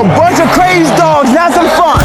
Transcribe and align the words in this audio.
a 0.00 0.02
bunch 0.02 0.40
of 0.40 0.48
crazy 0.48 0.88
dogs. 0.96 1.28
Some 1.54 1.68
fun. 1.76 2.00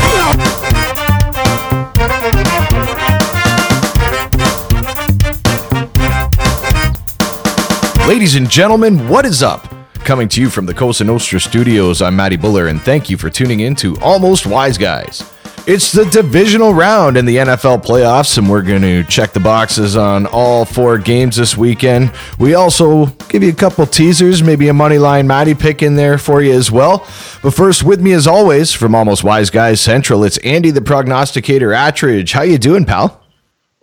Ladies 8.08 8.36
and 8.36 8.50
gentlemen, 8.50 9.08
what 9.08 9.26
is 9.26 9.42
up? 9.42 9.68
Coming 10.04 10.28
to 10.30 10.42
you 10.42 10.50
from 10.50 10.66
the 10.66 10.74
Cosa 10.74 11.04
Nostra 11.06 11.40
studios, 11.40 12.02
I'm 12.02 12.16
Matty 12.16 12.36
Buller, 12.36 12.68
and 12.68 12.82
thank 12.82 13.10
you 13.10 13.18
for 13.18 13.30
tuning 13.30 13.62
in 13.62 13.76
to 13.78 13.98
Almost 14.02 14.46
Wise 14.46 14.78
Guys. 14.78 15.24
It's 15.68 15.92
the 15.92 16.06
divisional 16.06 16.76
round 16.76 17.18
in 17.18 17.26
the 17.26 17.38
NFL 17.38 17.84
playoffs, 17.84 18.38
and 18.38 18.48
we're 18.48 18.62
going 18.62 18.84
to 18.84 19.04
check 19.06 19.34
the 19.34 19.40
boxes 19.40 19.98
on 19.98 20.28
all 20.28 20.64
four 20.64 21.00
games 21.00 21.38
this 21.38 21.58
weekend. 21.58 22.12
We 22.38 22.54
also 22.54 23.08
give 23.30 23.42
you 23.42 23.50
a 23.50 23.56
couple 23.56 23.84
teasers, 23.88 24.44
maybe 24.44 24.68
a 24.68 24.74
money 24.76 25.00
line 25.00 25.26
Matty 25.26 25.56
pick 25.56 25.82
in 25.82 25.96
there 25.96 26.20
for 26.20 26.44
you 26.44 26.54
as 26.54 26.70
well. 26.70 27.00
But 27.42 27.56
first, 27.56 27.84
with 27.84 28.00
me 28.00 28.12
as 28.12 28.28
always 28.28 28.74
from 28.74 28.94
Almost 28.94 29.24
Wise 29.24 29.50
Guys 29.50 29.82
Central, 29.82 30.24
it's 30.24 30.38
Andy 30.40 30.70
the 30.70 30.84
prognosticator 30.84 31.70
Attridge. 31.70 32.32
How 32.32 32.44
you 32.44 32.60
doing, 32.60 32.86
pal? 32.86 33.24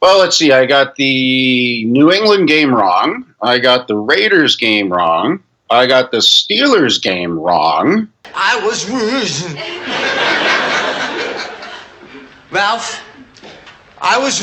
Well, 0.01 0.21
let's 0.21 0.37
see. 0.37 0.53
I 0.53 0.67
got 0.67 0.95
the 0.95 1.85
New 1.87 2.13
England 2.13 2.47
game 2.47 2.73
wrong. 2.73 3.27
I 3.41 3.59
got 3.59 3.89
the 3.89 3.97
Raiders 3.97 4.55
game 4.55 4.93
wrong. 4.93 5.43
I 5.69 5.89
got 5.89 6.13
the 6.13 6.19
Steelers 6.19 7.03
game 7.03 7.37
wrong. 7.37 8.07
I 8.37 8.65
was 8.65 8.89
Ralph. 12.53 13.03
I 13.99 14.19
was 14.19 14.41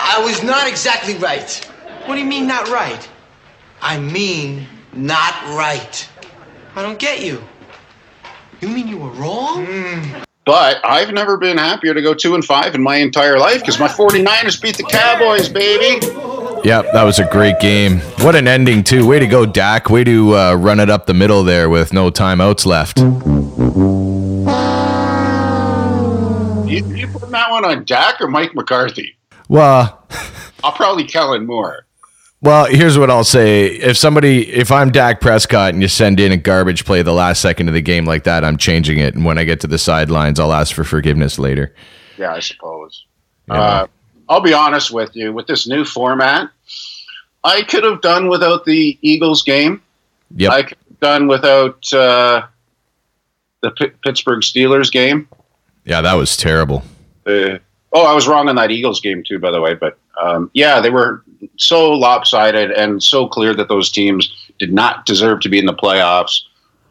I 0.00 0.22
was 0.24 0.42
not 0.42 0.66
exactly 0.66 1.16
right. 1.16 1.54
What 2.06 2.14
do 2.14 2.20
you 2.20 2.26
mean 2.26 2.46
not 2.46 2.68
right? 2.68 3.06
I 3.82 4.00
mean 4.00 4.66
not 4.94 5.34
right. 5.54 6.08
I 6.74 6.82
don't 6.82 6.98
get 6.98 7.20
you. 7.22 7.44
You 8.62 8.68
mean 8.68 8.88
you 8.88 8.96
were 8.96 9.10
wrong? 9.10 9.66
But 10.46 10.80
I've 10.82 11.12
never 11.12 11.36
been 11.36 11.58
happier 11.58 11.92
to 11.92 12.00
go 12.00 12.14
two 12.14 12.34
and 12.34 12.42
five 12.42 12.74
in 12.74 12.82
my 12.82 12.96
entire 12.96 13.38
life 13.38 13.60
because 13.60 13.78
my 13.78 13.86
49ers 13.86 14.62
beat 14.62 14.78
the 14.78 14.84
Cowboys, 14.84 15.50
baby. 15.50 16.06
Yep, 16.64 16.86
that 16.92 17.04
was 17.04 17.18
a 17.18 17.28
great 17.30 17.60
game. 17.60 17.98
What 18.20 18.34
an 18.34 18.48
ending, 18.48 18.82
too. 18.82 19.06
Way 19.06 19.18
to 19.18 19.26
go, 19.26 19.44
Dak. 19.46 19.90
Way 19.90 20.04
to 20.04 20.34
uh, 20.34 20.54
run 20.54 20.80
it 20.80 20.88
up 20.90 21.06
the 21.06 21.14
middle 21.14 21.44
there 21.44 21.68
with 21.68 21.92
no 21.92 22.10
timeouts 22.10 22.64
left. 22.66 22.98
You, 26.78 26.94
you 26.94 27.08
putting 27.08 27.30
that 27.30 27.50
one 27.50 27.64
on 27.64 27.84
Dak 27.84 28.20
or 28.20 28.28
Mike 28.28 28.54
McCarthy? 28.54 29.16
Well, 29.48 30.06
I'll 30.64 30.72
probably 30.72 31.04
Kellen 31.04 31.46
Moore. 31.46 31.86
Well, 32.40 32.66
here's 32.66 32.96
what 32.96 33.10
I'll 33.10 33.24
say. 33.24 33.66
If 33.66 33.96
somebody, 33.96 34.48
if 34.48 34.70
I'm 34.70 34.92
Dak 34.92 35.20
Prescott 35.20 35.70
and 35.74 35.82
you 35.82 35.88
send 35.88 36.20
in 36.20 36.30
a 36.30 36.36
garbage 36.36 36.84
play 36.84 37.02
the 37.02 37.12
last 37.12 37.42
second 37.42 37.66
of 37.66 37.74
the 37.74 37.82
game 37.82 38.04
like 38.04 38.22
that, 38.24 38.44
I'm 38.44 38.56
changing 38.56 38.98
it. 38.98 39.14
And 39.16 39.24
when 39.24 39.38
I 39.38 39.44
get 39.44 39.60
to 39.62 39.66
the 39.66 39.78
sidelines, 39.78 40.38
I'll 40.38 40.52
ask 40.52 40.72
for 40.72 40.84
forgiveness 40.84 41.38
later. 41.40 41.74
Yeah, 42.16 42.32
I 42.32 42.38
suppose. 42.38 43.06
Uh, 43.48 43.88
I'll 44.28 44.40
be 44.40 44.52
honest 44.52 44.92
with 44.92 45.16
you. 45.16 45.32
With 45.32 45.48
this 45.48 45.66
new 45.66 45.84
format, 45.84 46.50
I 47.42 47.62
could 47.62 47.82
have 47.82 48.02
done 48.02 48.28
without 48.28 48.64
the 48.64 48.96
Eagles 49.02 49.42
game. 49.42 49.82
Yep. 50.36 50.52
I 50.52 50.62
could 50.62 50.78
have 50.88 51.00
done 51.00 51.26
without 51.26 51.92
uh, 51.92 52.46
the 53.62 53.70
P- 53.72 53.92
Pittsburgh 54.04 54.42
Steelers 54.42 54.92
game. 54.92 55.28
Yeah, 55.88 56.02
that 56.02 56.14
was 56.14 56.36
terrible. 56.36 56.82
Uh, 57.26 57.58
oh, 57.92 58.06
I 58.06 58.14
was 58.14 58.28
wrong 58.28 58.48
on 58.50 58.56
that 58.56 58.70
Eagles 58.70 59.00
game 59.00 59.22
too, 59.26 59.38
by 59.38 59.50
the 59.50 59.60
way. 59.60 59.74
But 59.74 59.98
um, 60.22 60.50
yeah, 60.52 60.80
they 60.80 60.90
were 60.90 61.24
so 61.56 61.92
lopsided 61.92 62.70
and 62.72 63.02
so 63.02 63.26
clear 63.26 63.54
that 63.54 63.68
those 63.68 63.90
teams 63.90 64.30
did 64.58 64.72
not 64.72 65.06
deserve 65.06 65.40
to 65.40 65.48
be 65.48 65.58
in 65.58 65.64
the 65.64 65.74
playoffs. 65.74 66.42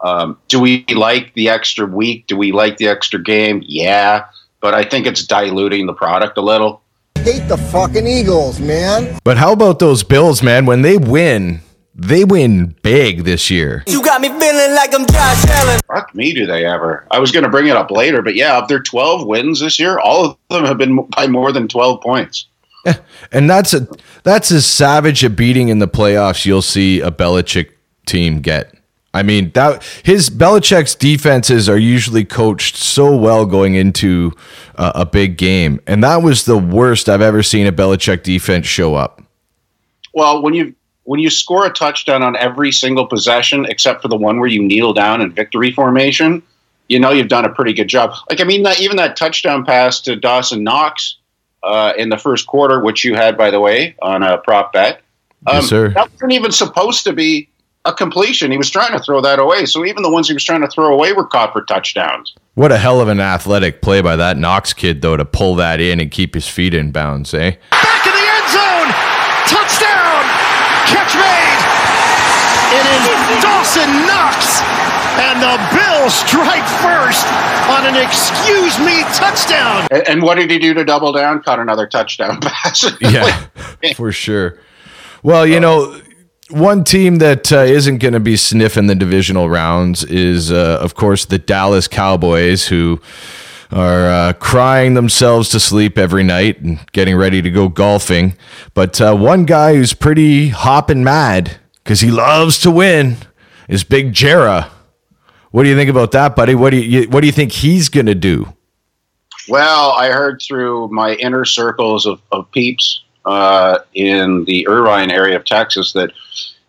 Um, 0.02 0.40
do 0.48 0.60
we 0.60 0.84
like 0.96 1.34
the 1.36 1.50
extra 1.50 1.86
week? 1.86 2.26
Do 2.26 2.38
we 2.38 2.52
like 2.52 2.78
the 2.78 2.88
extra 2.88 3.22
game? 3.22 3.64
Yeah, 3.66 4.26
but 4.62 4.74
I 4.74 4.84
think 4.84 5.06
it's 5.06 5.24
diluting 5.24 5.86
the 5.86 5.94
product 5.94 6.38
a 6.38 6.42
little. 6.42 6.82
Hate 7.20 7.48
the 7.48 7.58
fucking 7.58 8.08
Eagles, 8.08 8.60
man. 8.60 9.20
But 9.24 9.38
how 9.38 9.52
about 9.52 9.80
those 9.80 10.04
Bills, 10.04 10.42
man? 10.42 10.66
When 10.66 10.82
they 10.82 10.98
win, 10.98 11.62
they 11.98 12.24
win 12.24 12.76
big 12.84 13.24
this 13.24 13.50
year. 13.50 13.84
You 13.88 14.04
got 14.04 14.22
me 14.22 14.30
feeling 14.30 14.76
like 14.76 14.94
I'm 14.94 15.08
Josh 15.08 15.46
Allen. 15.50 15.80
Fuck 15.88 16.14
me, 16.14 16.32
do 16.32 16.46
they 16.46 16.64
ever? 16.64 17.08
I 17.10 17.20
was 17.20 17.32
going 17.32 17.44
to 17.44 17.50
bring 17.50 17.68
it 17.68 17.76
up 17.76 17.90
later, 17.90 18.22
but 18.22 18.36
yeah, 18.36 18.60
of 18.60 18.68
their 18.68 18.80
12 18.80 19.26
wins 19.26 19.60
this 19.60 19.80
year, 19.80 19.98
all 19.98 20.26
of 20.26 20.38
them 20.50 20.64
have 20.66 20.78
been 20.78 21.04
by 21.08 21.26
more 21.26 21.52
than 21.52 21.68
12 21.68 22.02
points. 22.02 22.46
And 23.34 23.50
that's 23.50 23.74
a 23.74 23.86
that's 24.24 24.50
as 24.50 24.66
savage 24.66 25.22
a 25.22 25.30
beating 25.30 25.68
in 25.68 25.80
the 25.80 25.90
playoffs 25.90 26.46
you'll 26.46 26.62
see 26.62 27.02
a 27.02 27.12
Belichick 27.12 27.72
team 28.06 28.40
get. 28.40 28.74
I 29.14 29.24
mean 29.24 29.52
that 29.52 29.84
his 30.04 30.30
Belichick's 30.30 30.96
defenses 30.96 31.68
are 31.68 31.78
usually 31.78 32.24
coached 32.24 32.78
so 32.78 33.14
well 33.14 33.46
going 33.46 33.76
into 33.76 34.32
uh, 34.76 34.94
a 34.96 35.06
big 35.06 35.38
game, 35.38 35.82
and 35.86 36.02
that 36.02 36.22
was 36.22 36.46
the 36.46 36.58
worst 36.58 37.10
I've 37.10 37.22
ever 37.22 37.44
seen 37.44 37.68
a 37.68 37.74
Belichick 37.74 38.24
defense 38.24 38.68
show 38.68 38.96
up. 38.96 39.22
Well, 40.14 40.42
when 40.42 40.54
you 40.54 40.74
when 41.08 41.22
you 41.22 41.30
score 41.30 41.66
a 41.66 41.70
touchdown 41.70 42.22
on 42.22 42.36
every 42.36 42.70
single 42.70 43.08
possession 43.08 43.66
except 43.70 44.02
for 44.02 44.10
the 44.10 44.18
one 44.18 44.42
where 44.42 44.50
you 44.50 44.62
kneel 44.62 44.92
down 44.92 45.22
in 45.22 45.32
victory 45.32 45.72
formation, 45.72 46.44
you 46.90 47.00
know 47.00 47.12
you've 47.12 47.30
done 47.30 47.46
a 47.46 47.50
pretty 47.50 47.72
good 47.72 47.88
job. 47.88 48.14
Like 48.30 48.42
I 48.42 48.44
mean, 48.44 48.64
that 48.64 48.82
even 48.82 48.98
that 48.98 49.16
touchdown 49.16 49.64
pass 49.64 50.02
to 50.02 50.18
Dawson 50.18 50.64
Knox 50.66 51.16
uh, 51.64 51.94
in 51.98 52.10
the 52.10 52.18
first 52.18 52.46
quarter, 52.46 52.84
which 52.84 53.06
you 53.06 53.16
had 53.16 53.38
by 53.38 53.50
the 53.52 53.62
way 53.62 53.96
on 54.02 54.22
a 54.22 54.38
prop 54.40 54.74
bet, 54.74 55.02
um, 55.48 55.56
Yes, 55.56 55.68
sir. 55.68 55.90
that 55.94 56.12
wasn't 56.12 56.34
even 56.34 56.52
supposed 56.52 57.06
to 57.06 57.14
be 57.14 57.48
a 57.86 57.94
completion. 57.94 58.52
He 58.52 58.58
was 58.58 58.70
trying 58.70 58.92
to 58.92 59.00
throw 59.00 59.22
that 59.22 59.40
away. 59.40 59.66
So 59.66 59.86
even 59.86 60.04
the 60.04 60.12
ones 60.12 60.28
he 60.28 60.34
was 60.34 60.44
trying 60.44 60.60
to 60.60 60.68
throw 60.68 60.94
away 60.94 61.14
were 61.14 61.26
caught 61.26 61.54
for 61.54 61.62
touchdowns. 61.64 62.36
What 62.56 62.74
a 62.74 62.78
hell 62.78 63.00
of 63.00 63.08
an 63.08 63.22
athletic 63.22 63.82
play 63.82 64.02
by 64.02 64.18
that 64.18 64.38
Knox 64.38 64.74
kid 64.74 65.02
though 65.02 65.16
to 65.16 65.24
pull 65.24 65.56
that 65.56 65.80
in 65.80 66.02
and 66.02 66.12
keep 66.12 66.34
his 66.34 66.50
feet 66.50 66.74
in 66.74 66.92
bounds, 66.92 67.34
eh? 67.34 67.52
back 67.72 68.06
in 68.06 68.12
the 68.12 68.20
end 68.20 68.52
zone. 68.52 68.92
Touchdown. 69.48 69.77
Catch 71.18 71.62
made. 72.70 72.78
It 72.78 72.86
is 72.86 73.44
Dawson 73.44 73.90
Knox. 74.06 74.62
And 75.18 75.42
the 75.42 75.58
Bills 75.74 76.14
strike 76.14 76.68
first 76.82 77.26
on 77.70 77.86
an 77.88 77.96
excuse 77.96 78.78
me 78.80 79.02
touchdown. 79.16 79.88
And, 79.90 80.08
and 80.08 80.22
what 80.22 80.36
did 80.36 80.52
he 80.52 80.60
do 80.60 80.74
to 80.76 80.86
double 80.86 81.12
down? 81.12 81.42
Caught 81.42 81.60
another 81.60 81.88
touchdown 81.88 82.40
pass. 82.42 82.86
Yeah, 83.02 83.48
for 83.96 84.12
sure. 84.12 84.60
Well, 85.24 85.48
you 85.48 85.60
know, 85.60 86.00
one 86.50 86.84
team 86.84 87.18
that 87.18 87.52
uh, 87.52 87.58
isn't 87.58 87.98
going 87.98 88.14
to 88.14 88.20
be 88.20 88.38
sniffing 88.38 88.88
the 88.88 88.96
divisional 88.96 89.50
rounds 89.50 90.04
is, 90.04 90.52
uh, 90.52 90.80
of 90.82 90.96
course, 90.96 91.26
the 91.26 91.40
Dallas 91.40 91.88
Cowboys, 91.88 92.68
who 92.68 93.02
are 93.72 94.10
uh, 94.10 94.34
crying 94.34 94.94
themselves 94.94 95.50
to 95.50 95.60
sleep 95.60 95.98
every 95.98 96.24
night 96.24 96.62
and 96.62 96.80
getting 96.92 97.16
ready 97.16 97.42
to 97.42 97.50
go 97.50 97.68
golfing. 97.70 98.36
But 98.74 99.00
uh, 99.02 99.16
one 99.16 99.46
guy 99.46 99.76
who's 99.76 99.94
pretty 99.94 100.50
hopping 100.50 101.04
mad 101.04 101.58
because 101.84 102.02
he 102.02 102.12
loves 102.12 102.60
to 102.60 102.72
win 102.72 103.18
is 103.68 103.84
Big 103.84 104.14
Jera. 104.14 104.70
What 105.52 105.64
do 105.64 105.70
you 105.70 105.76
think 105.76 105.90
about 105.90 106.12
that, 106.12 106.36
buddy? 106.36 106.56
What 106.56 106.72
do 106.72 106.78
you 106.78 107.10
What 107.10 107.22
do 107.22 107.28
you 107.28 107.34
think 107.34 107.52
he's 107.52 107.90
to 107.90 108.16
do? 108.16 108.54
Well, 109.48 109.92
I 109.92 110.10
heard 110.10 110.42
through 110.46 110.90
my 110.90 111.14
inner 111.16 111.46
circles 111.46 112.06
of, 112.06 112.22
of 112.32 112.52
peeps 112.52 113.04
uh, 113.26 113.80
in 113.94 114.44
the 114.46 114.68
Irving 114.68 115.12
area 115.12 115.38
of 115.38 115.46
Texas 115.46 115.94
that 115.94 116.12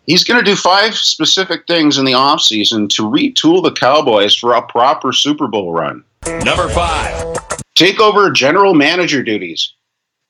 he's 0.05 0.23
going 0.23 0.43
to 0.43 0.49
do 0.49 0.55
five 0.55 0.95
specific 0.95 1.67
things 1.67 1.97
in 1.97 2.05
the 2.05 2.13
offseason 2.13 2.89
to 2.89 3.03
retool 3.03 3.61
the 3.61 3.71
Cowboys 3.71 4.35
for 4.35 4.53
a 4.53 4.61
proper 4.61 5.11
Super 5.11 5.47
Bowl 5.47 5.73
run. 5.73 6.03
Number 6.27 6.69
five. 6.69 7.37
Take 7.75 7.99
over 7.99 8.29
general 8.31 8.73
manager 8.73 9.23
duties. 9.23 9.73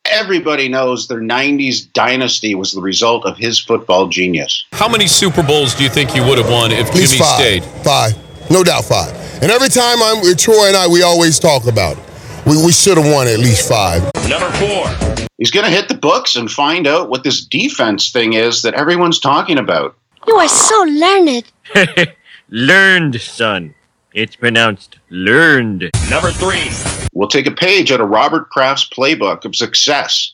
Everybody 0.05 0.69
knows 0.69 1.07
their 1.07 1.19
90s 1.19 1.91
dynasty 1.93 2.55
was 2.55 2.71
the 2.71 2.81
result 2.81 3.25
of 3.25 3.37
his 3.37 3.59
football 3.59 4.07
genius. 4.07 4.65
How 4.71 4.87
many 4.87 5.07
Super 5.07 5.43
Bowls 5.43 5.75
do 5.75 5.83
you 5.83 5.89
think 5.89 6.15
you 6.15 6.23
would 6.23 6.37
have 6.37 6.49
won 6.49 6.71
if 6.71 6.87
At 6.87 6.95
least 6.95 7.13
Jimmy 7.13 7.23
five. 7.25 7.35
stayed? 7.39 7.63
Five. 7.83 8.49
No 8.51 8.63
doubt 8.63 8.85
five. 8.85 9.13
And 9.43 9.51
every 9.51 9.69
time 9.69 10.01
I'm 10.01 10.21
with 10.21 10.37
Troy 10.39 10.67
and 10.67 10.75
I, 10.77 10.87
we 10.87 11.03
always 11.03 11.37
talk 11.37 11.67
about 11.67 11.97
it. 11.97 12.03
We, 12.45 12.63
we 12.65 12.71
should 12.71 12.97
have 12.97 13.05
won 13.11 13.27
at 13.27 13.37
least 13.39 13.67
five. 13.69 14.01
Number 14.27 14.49
four. 14.57 15.25
He's 15.37 15.51
going 15.51 15.65
to 15.65 15.71
hit 15.71 15.87
the 15.89 15.95
books 15.95 16.35
and 16.35 16.49
find 16.49 16.87
out 16.87 17.09
what 17.09 17.23
this 17.23 17.45
defense 17.45 18.11
thing 18.11 18.33
is 18.33 18.61
that 18.63 18.73
everyone's 18.73 19.19
talking 19.19 19.57
about. 19.57 19.95
You 20.27 20.35
are 20.35 20.47
so 20.47 20.81
learned. 20.83 21.43
Learned, 22.49 23.21
son. 23.21 23.75
It's 24.19 24.35
pronounced 24.35 24.97
learned. 25.09 25.91
Number 26.09 26.29
three. 26.31 26.69
We'll 27.13 27.29
take 27.29 27.47
a 27.47 27.51
page 27.51 27.89
out 27.89 28.01
of 28.01 28.09
Robert 28.09 28.49
Kraft's 28.49 28.89
playbook 28.89 29.45
of 29.45 29.55
success 29.55 30.33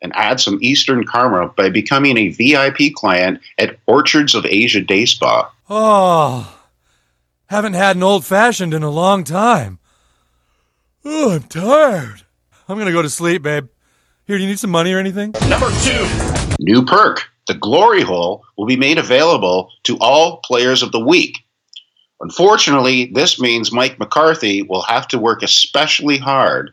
and 0.00 0.14
add 0.14 0.38
some 0.38 0.60
Eastern 0.62 1.04
karma 1.04 1.48
by 1.48 1.68
becoming 1.68 2.16
a 2.16 2.28
VIP 2.28 2.94
client 2.94 3.40
at 3.58 3.76
Orchids 3.88 4.36
of 4.36 4.46
Asia 4.46 4.80
Day 4.80 5.04
Spa. 5.04 5.52
Oh, 5.68 6.60
haven't 7.46 7.72
had 7.72 7.96
an 7.96 8.04
old 8.04 8.24
fashioned 8.24 8.72
in 8.72 8.84
a 8.84 8.88
long 8.88 9.24
time. 9.24 9.80
Oh, 11.04 11.32
I'm 11.32 11.42
tired. 11.42 12.22
I'm 12.68 12.78
gonna 12.78 12.92
go 12.92 13.02
to 13.02 13.10
sleep, 13.10 13.42
babe. 13.42 13.66
Here, 14.28 14.36
do 14.36 14.44
you 14.44 14.48
need 14.48 14.60
some 14.60 14.70
money 14.70 14.92
or 14.92 15.00
anything? 15.00 15.34
Number 15.48 15.72
two. 15.82 16.06
New 16.60 16.84
perk 16.84 17.24
the 17.48 17.54
Glory 17.54 18.02
Hole 18.02 18.44
will 18.56 18.66
be 18.66 18.76
made 18.76 18.98
available 18.98 19.70
to 19.82 19.98
all 19.98 20.36
players 20.44 20.84
of 20.84 20.92
the 20.92 21.00
week. 21.00 21.43
Unfortunately, 22.20 23.06
this 23.06 23.40
means 23.40 23.72
Mike 23.72 23.98
McCarthy 23.98 24.62
will 24.62 24.82
have 24.82 25.06
to 25.08 25.18
work 25.18 25.42
especially 25.42 26.16
hard, 26.16 26.72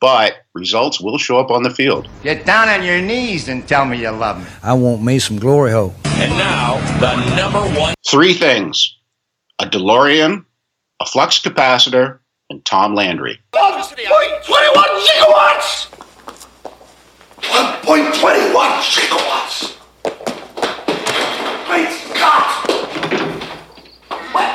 but 0.00 0.34
results 0.54 1.00
will 1.00 1.18
show 1.18 1.38
up 1.38 1.50
on 1.50 1.62
the 1.62 1.70
field. 1.70 2.08
Get 2.22 2.44
down 2.46 2.68
on 2.68 2.82
your 2.84 3.00
knees 3.00 3.48
and 3.48 3.66
tell 3.68 3.84
me 3.84 4.00
you 4.00 4.10
love 4.10 4.38
me. 4.38 4.46
I 4.62 4.72
want 4.74 5.02
me 5.02 5.18
some 5.18 5.38
glory 5.38 5.72
hole. 5.72 5.94
And 6.04 6.32
now, 6.32 6.76
the 7.00 7.36
number 7.36 7.60
one. 7.78 7.94
Three 8.08 8.34
things 8.34 8.96
a 9.60 9.66
DeLorean, 9.66 10.44
a 11.00 11.06
flux 11.06 11.40
capacitor, 11.40 12.20
and 12.50 12.64
Tom 12.64 12.94
Landry. 12.94 13.40
1.21 13.52 13.94
gigawatts! 15.04 15.88
1.21 17.42 18.80
gigawatts! 18.82 19.74
Great 21.66 21.90
Scott! 21.90 22.64
What? 24.32 24.48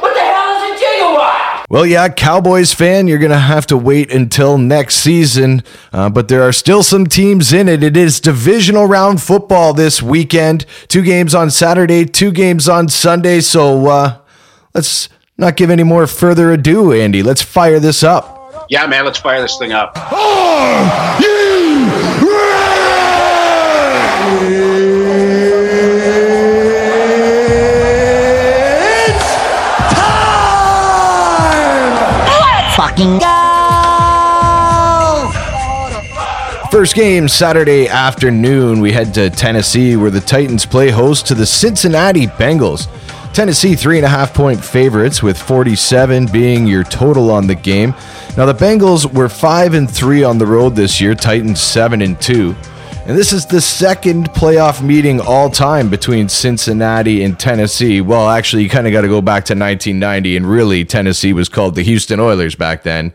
What 0.00 0.14
the 0.14 0.20
hell 0.20 0.50
is 0.56 0.62
a 0.70 0.84
gigawatt? 0.84 1.54
Well, 1.74 1.84
yeah, 1.84 2.08
Cowboys 2.08 2.72
fan, 2.72 3.08
you're 3.08 3.18
going 3.18 3.32
to 3.32 3.36
have 3.36 3.66
to 3.66 3.76
wait 3.76 4.12
until 4.12 4.58
next 4.58 4.98
season, 4.98 5.64
uh, 5.92 6.08
but 6.08 6.28
there 6.28 6.42
are 6.42 6.52
still 6.52 6.84
some 6.84 7.04
teams 7.04 7.52
in 7.52 7.68
it. 7.68 7.82
It 7.82 7.96
is 7.96 8.20
divisional 8.20 8.86
round 8.86 9.20
football 9.20 9.74
this 9.74 10.00
weekend. 10.00 10.66
Two 10.86 11.02
games 11.02 11.34
on 11.34 11.50
Saturday, 11.50 12.04
two 12.04 12.30
games 12.30 12.68
on 12.68 12.88
Sunday. 12.88 13.40
So 13.40 13.88
uh, 13.88 14.18
let's 14.72 15.08
not 15.36 15.56
give 15.56 15.68
any 15.68 15.82
more 15.82 16.06
further 16.06 16.52
ado, 16.52 16.92
Andy. 16.92 17.24
Let's 17.24 17.42
fire 17.42 17.80
this 17.80 18.04
up. 18.04 18.66
Yeah, 18.70 18.86
man, 18.86 19.04
let's 19.04 19.18
fire 19.18 19.40
this 19.40 19.58
thing 19.58 19.72
up. 19.72 19.96
Let's 19.96 21.33
fucking 32.94 33.18
go! 33.18 33.34
First 36.70 36.94
game 36.94 37.28
Saturday 37.28 37.88
afternoon, 37.88 38.80
we 38.80 38.92
head 38.92 39.14
to 39.14 39.30
Tennessee 39.30 39.96
where 39.96 40.10
the 40.10 40.20
Titans 40.20 40.66
play 40.66 40.90
host 40.90 41.26
to 41.28 41.34
the 41.34 41.46
Cincinnati 41.46 42.26
Bengals. 42.26 42.88
Tennessee 43.32 43.74
three 43.74 43.96
and 43.96 44.06
a 44.06 44.08
half 44.08 44.32
point 44.32 44.64
favorites 44.64 45.22
with 45.22 45.36
47 45.36 46.26
being 46.26 46.66
your 46.66 46.84
total 46.84 47.30
on 47.30 47.46
the 47.46 47.54
game. 47.54 47.94
Now 48.36 48.46
the 48.46 48.54
Bengals 48.54 49.12
were 49.12 49.28
five 49.28 49.74
and 49.74 49.90
three 49.90 50.22
on 50.22 50.38
the 50.38 50.46
road 50.46 50.76
this 50.76 51.00
year, 51.00 51.14
Titans 51.14 51.60
seven 51.60 52.00
and 52.02 52.20
two. 52.20 52.54
And 53.06 53.18
this 53.18 53.34
is 53.34 53.44
the 53.44 53.60
second 53.60 54.30
playoff 54.30 54.82
meeting 54.82 55.20
all 55.20 55.50
time 55.50 55.90
between 55.90 56.30
Cincinnati 56.30 57.22
and 57.22 57.38
Tennessee. 57.38 58.00
Well, 58.00 58.30
actually, 58.30 58.62
you 58.62 58.70
kind 58.70 58.86
of 58.86 58.94
got 58.94 59.02
to 59.02 59.08
go 59.08 59.20
back 59.20 59.44
to 59.44 59.52
1990, 59.52 60.38
and 60.38 60.46
really, 60.46 60.86
Tennessee 60.86 61.34
was 61.34 61.50
called 61.50 61.74
the 61.74 61.82
Houston 61.82 62.18
Oilers 62.18 62.54
back 62.54 62.82
then. 62.82 63.12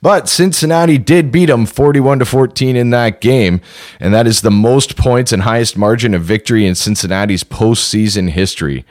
But 0.00 0.28
Cincinnati 0.28 0.96
did 0.96 1.32
beat 1.32 1.46
them 1.46 1.66
41 1.66 2.20
to 2.20 2.24
14 2.24 2.76
in 2.76 2.90
that 2.90 3.20
game, 3.20 3.60
and 3.98 4.14
that 4.14 4.28
is 4.28 4.42
the 4.42 4.50
most 4.52 4.96
points 4.96 5.32
and 5.32 5.42
highest 5.42 5.76
margin 5.76 6.14
of 6.14 6.22
victory 6.22 6.64
in 6.64 6.76
Cincinnati's 6.76 7.42
postseason 7.42 8.30
history. 8.30 8.84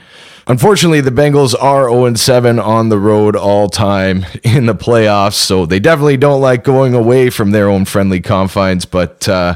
Unfortunately, 0.48 1.00
the 1.00 1.12
Bengals 1.12 1.56
are 1.62 1.89
0 1.89 2.15
7 2.15 2.59
on 2.59 2.89
the 2.89 2.98
road 3.00 3.38
all 3.38 3.69
time 3.69 4.25
in 4.44 4.65
the 4.65 4.75
playoffs, 4.75 5.36
so 5.36 5.65
they 5.65 5.80
definitely 5.80 6.18
don't 6.18 6.42
like 6.42 6.65
going 6.65 6.94
away 6.94 7.30
from 7.30 7.51
their 7.51 7.69
own 7.69 7.86
friendly 7.86 8.19
confines. 8.19 8.83
But 8.83 9.30
uh, 9.30 9.56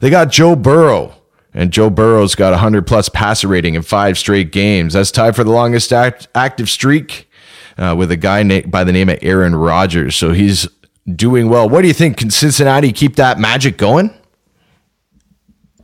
they 0.00 0.10
got 0.10 0.30
Joe 0.30 0.56
Burrow, 0.56 1.14
and 1.54 1.72
Joe 1.72 1.90
Burrow's 1.90 2.34
got 2.34 2.48
a 2.48 2.56
100 2.56 2.86
plus 2.86 3.08
passer 3.08 3.48
rating 3.48 3.74
in 3.74 3.82
five 3.82 4.18
straight 4.18 4.52
games. 4.52 4.94
That's 4.94 5.10
tied 5.10 5.34
for 5.36 5.44
the 5.44 5.50
longest 5.50 5.92
act- 5.92 6.28
active 6.34 6.68
streak 6.68 7.28
uh, 7.76 7.94
with 7.96 8.10
a 8.10 8.16
guy 8.16 8.42
na- 8.42 8.66
by 8.66 8.84
the 8.84 8.92
name 8.92 9.08
of 9.08 9.18
Aaron 9.22 9.54
Rodgers. 9.54 10.16
So 10.16 10.32
he's 10.32 10.68
doing 11.14 11.48
well. 11.48 11.68
What 11.68 11.82
do 11.82 11.88
you 11.88 11.94
think? 11.94 12.18
Can 12.18 12.30
Cincinnati 12.30 12.92
keep 12.92 13.16
that 13.16 13.38
magic 13.38 13.76
going? 13.76 14.12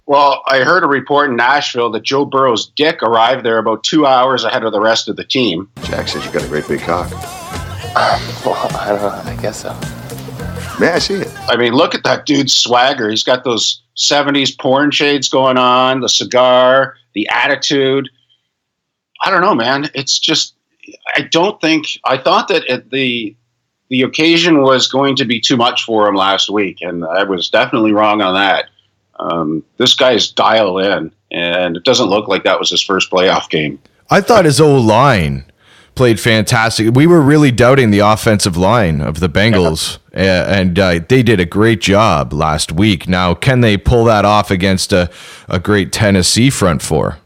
Well, 0.07 0.43
I 0.47 0.59
heard 0.59 0.85
a 0.85 0.87
report 0.87 1.31
in 1.31 1.37
Nashville 1.37 1.91
that 1.93 2.03
Joe 2.03 2.27
Burrow's 2.27 2.67
dick 2.77 3.03
arrived 3.03 3.45
there 3.45 3.57
about 3.57 3.85
two 3.85 4.05
hours 4.05 4.45
ahead 4.45 4.63
of 4.63 4.73
the 4.73 4.81
rest 4.81 5.09
of 5.09 5.17
the 5.17 5.25
team. 5.25 5.71
Jack 5.85 6.09
says 6.09 6.27
you 6.27 6.31
got 6.31 6.45
a 6.45 6.49
great 6.49 6.69
big 6.69 6.81
cock. 6.81 7.11
well, 8.45 8.69
I 8.77 8.89
don't 8.89 9.01
know. 9.01 9.23
I 9.33 9.39
guess 9.41 9.63
so. 9.63 9.73
May 10.79 10.89
I 10.89 10.99
see 10.99 11.15
it? 11.15 11.33
I 11.49 11.57
mean, 11.57 11.73
look 11.73 11.95
at 11.95 12.03
that 12.05 12.27
dude's 12.27 12.55
swagger. 12.55 13.09
He's 13.09 13.23
got 13.23 13.45
those 13.45 13.84
70s 13.97 14.59
porn 14.59 14.91
shades 14.91 15.29
going 15.29 15.57
on, 15.57 16.01
the 16.01 16.09
cigar, 16.09 16.97
the 17.15 17.29
attitude. 17.29 18.09
I 19.23 19.31
don't 19.31 19.41
know, 19.41 19.55
man. 19.55 19.91
It's 19.95 20.19
just, 20.19 20.55
I 21.15 21.23
don't 21.23 21.61
think, 21.61 21.87
I 22.05 22.19
thought 22.19 22.49
that 22.49 22.91
the, 22.91 23.35
the 23.89 24.03
occasion 24.03 24.63
was 24.63 24.89
going 24.89 25.17
to 25.17 25.25
be 25.25 25.41
too 25.41 25.57
much 25.57 25.85
for 25.85 26.09
him 26.09 26.15
last 26.15 26.51
week, 26.51 26.79
and 26.81 27.05
I 27.05 27.23
was 27.23 27.49
definitely 27.49 27.93
wrong 27.93 28.21
on 28.21 28.35
that. 28.35 28.67
Um, 29.21 29.65
this 29.77 29.95
guy's 29.95 30.31
dial 30.31 30.79
in, 30.79 31.13
and 31.31 31.77
it 31.77 31.85
doesn't 31.85 32.09
look 32.09 32.29
like 32.29 32.45
that 32.45 32.59
was 32.59 32.71
his 32.71 32.83
first 32.83 33.11
playoff 33.11 33.49
game. 33.49 33.81
I 34.11 34.21
thought 34.21 34.45
his 34.45 34.61
O 34.61 34.77
line 34.77 35.45
played 35.95 36.19
fantastic. 36.19 36.95
We 36.95 37.07
were 37.07 37.21
really 37.21 37.51
doubting 37.51 37.91
the 37.91 38.01
offensive 38.01 38.57
line 38.57 39.01
of 39.01 39.21
the 39.21 39.29
Bengals, 39.29 39.99
yeah. 40.13 40.53
and 40.53 40.79
uh, 40.79 41.01
they 41.09 41.23
did 41.23 41.41
a 41.41 41.45
great 41.45 41.81
job 41.81 42.33
last 42.33 42.73
week. 42.73 43.09
Now, 43.09 43.35
can 43.35 43.61
they 43.61 43.77
pull 43.77 44.05
that 44.05 44.25
off 44.25 44.51
against 44.51 44.93
a, 44.93 45.11
a 45.49 45.59
great 45.59 45.93
Tennessee 45.93 46.51
front 46.51 46.83
four? 46.83 47.19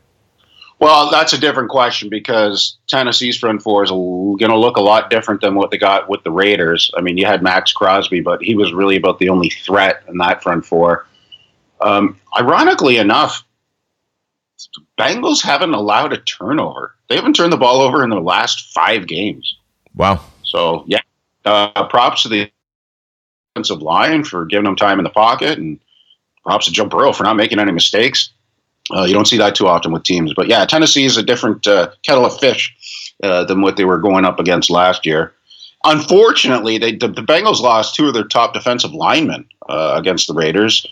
Well, 0.81 1.11
that's 1.11 1.33
a 1.33 1.39
different 1.39 1.71
question 1.71 2.09
because 2.09 2.79
Tennessee's 2.87 3.37
front 3.37 3.63
four 3.63 3.83
is 3.83 3.91
going 3.91 4.39
to 4.39 4.57
look 4.57 4.77
a 4.77 4.81
lot 4.81 5.11
different 5.11 5.41
than 5.41 5.57
what 5.57 5.73
they 5.73 5.79
got 5.79 6.09
with 6.09 6.23
the 6.23 6.31
Raiders. 6.31 6.91
I 6.97 7.01
mean, 7.01 7.19
you 7.19 7.27
had 7.27 7.43
Maxx 7.43 7.73
Crosby, 7.73 8.21
but 8.21 8.41
he 8.41 8.55
was 8.55 8.73
really 8.73 8.95
about 8.97 9.19
the 9.19 9.29
only 9.29 9.51
threat 9.51 10.05
in 10.09 10.19
that 10.19 10.41
front 10.41 10.65
four. 10.65 11.07
Um, 11.81 12.21
ironically 12.39 12.97
enough, 12.97 13.45
Bengals 14.97 15.43
haven't 15.43 15.75
allowed 15.75 16.13
a 16.13 16.19
turnover. 16.19 16.95
They 17.09 17.17
haven't 17.17 17.35
turned 17.35 17.53
the 17.53 17.57
ball 17.57 17.81
over 17.81 18.05
in 18.05 18.11
their 18.11 18.21
last 18.21 18.73
five 18.73 19.07
games. 19.07 19.57
Wow. 19.95 20.21
So, 20.43 20.85
yeah, 20.87 21.01
uh, 21.45 21.87
props 21.89 22.23
to 22.23 22.29
the 22.29 22.51
offensive 23.55 23.83
line 23.83 24.25
for 24.25 24.45
giving 24.45 24.65
them 24.65 24.77
time 24.77 24.99
in 24.99 25.05
the 25.05 25.11
pocket, 25.11 25.59
and 25.59 25.79
props 26.45 26.67
to 26.67 26.73
Joe 26.73 26.87
Burrow 26.87 27.13
for 27.13 27.25
not 27.25 27.37
making 27.37 27.59
any 27.59 27.73
mistakes. 27.73 28.31
Uh, 28.95 29.05
you 29.05 29.13
don't 29.13 29.27
see 29.27 29.37
that 29.37 29.55
too 29.55 29.67
often 29.67 29.93
with 29.93 30.03
teams. 30.03 30.33
But 30.35 30.49
yeah, 30.49 30.65
Tennessee 30.65 31.05
is 31.05 31.17
a 31.17 31.23
different 31.23 31.67
uh, 31.67 31.91
kettle 32.03 32.25
of 32.25 32.39
fish 32.39 32.75
uh, 33.23 33.45
than 33.45 33.61
what 33.61 33.77
they 33.77 33.85
were 33.85 33.99
going 33.99 34.25
up 34.25 34.41
against 34.41 34.71
last 34.71 35.05
year. 35.05 35.35
Unfortunately, 35.85 36.79
they, 36.79 36.93
the, 36.93 37.09
the 37.09 37.23
Bengals 37.23 37.61
lost 37.61 37.95
two 37.95 38.09
of 38.09 38.15
their 38.15 38.25
top 38.25 38.55
defensive 38.55 38.93
linemen 38.93 39.47
uh, 39.69 39.95
against 39.97 40.27
the 40.27 40.35
Raiders. 40.35 40.87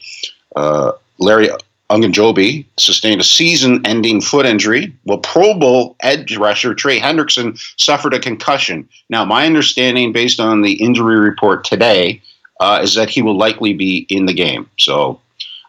Uh, 0.54 0.92
Larry 1.18 1.50
Ogunjobi 1.90 2.66
sustained 2.78 3.21
a 3.21 3.25
season-ending 3.25 4.21
foot 4.21 4.45
injury, 4.45 4.95
while 5.05 5.19
Pro 5.19 5.59
Bowl 5.59 5.97
edge 6.00 6.37
rusher 6.37 6.75
Trey 6.75 6.99
Hendrickson 6.99 7.59
suffered 7.78 8.12
a 8.12 8.19
concussion. 8.19 8.88
Now, 9.09 9.25
my 9.25 9.47
understanding, 9.47 10.12
based 10.12 10.40
on 10.40 10.62
the 10.62 10.75
injury 10.75 11.19
report 11.19 11.64
today, 11.64 12.21
uh, 12.61 12.81
is 12.83 12.95
that 12.95 13.09
he 13.09 13.23
will 13.23 13.37
likely 13.37 13.73
be 13.73 14.07
in 14.09 14.26
the 14.26 14.35
game. 14.35 14.69
So, 14.78 15.21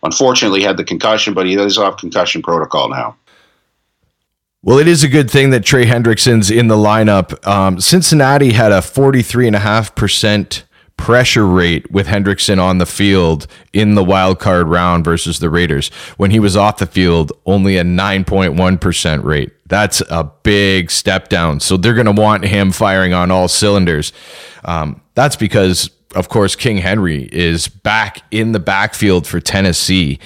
unfortunately, 0.01 0.63
had 0.63 0.77
the 0.77 0.83
concussion, 0.83 1.33
but 1.33 1.45
he 1.45 1.53
is 1.53 1.77
off 1.77 1.97
concussion 1.97 2.41
protocol 2.41 2.89
now. 2.89 3.15
Well, 4.63 4.79
it 4.79 4.87
is 4.87 5.03
a 5.03 5.07
good 5.07 5.29
thing 5.29 5.51
that 5.51 5.63
Trey 5.63 5.85
Hendrickson's 5.85 6.49
in 6.49 6.67
the 6.67 6.75
lineup. 6.75 7.45
Um, 7.47 7.79
Cincinnati 7.79 8.51
had 8.51 8.71
a 8.71 8.79
43.5% 8.79 10.63
pressure 10.97 11.47
rate 11.47 11.89
with 11.91 12.07
Hendrickson 12.07 12.59
on 12.59 12.79
the 12.79 12.85
field 12.85 13.47
in 13.71 13.95
the 13.95 14.03
wild 14.03 14.39
card 14.39 14.67
round 14.67 15.05
versus 15.05 15.39
the 15.39 15.49
Raiders. 15.49 15.89
When 16.17 16.31
he 16.31 16.39
was 16.39 16.57
off 16.57 16.77
the 16.77 16.85
field, 16.85 17.31
only 17.45 17.77
a 17.77 17.83
9.1% 17.83 19.23
rate. 19.23 19.53
That's 19.67 20.01
a 20.09 20.23
big 20.43 20.91
step 20.91 21.29
down. 21.29 21.59
So 21.59 21.77
they're 21.77 21.93
going 21.93 22.13
to 22.13 22.21
want 22.21 22.45
him 22.45 22.71
firing 22.71 23.13
on 23.13 23.31
all 23.31 23.47
cylinders. 23.47 24.11
Um, 24.65 25.01
that's 25.13 25.35
because 25.35 25.89
of 26.15 26.29
course, 26.29 26.55
King 26.55 26.77
Henry 26.77 27.29
is 27.31 27.67
back 27.67 28.21
in 28.31 28.53
the 28.53 28.59
backfield 28.59 29.27
for 29.27 29.39
Tennessee. 29.39 30.19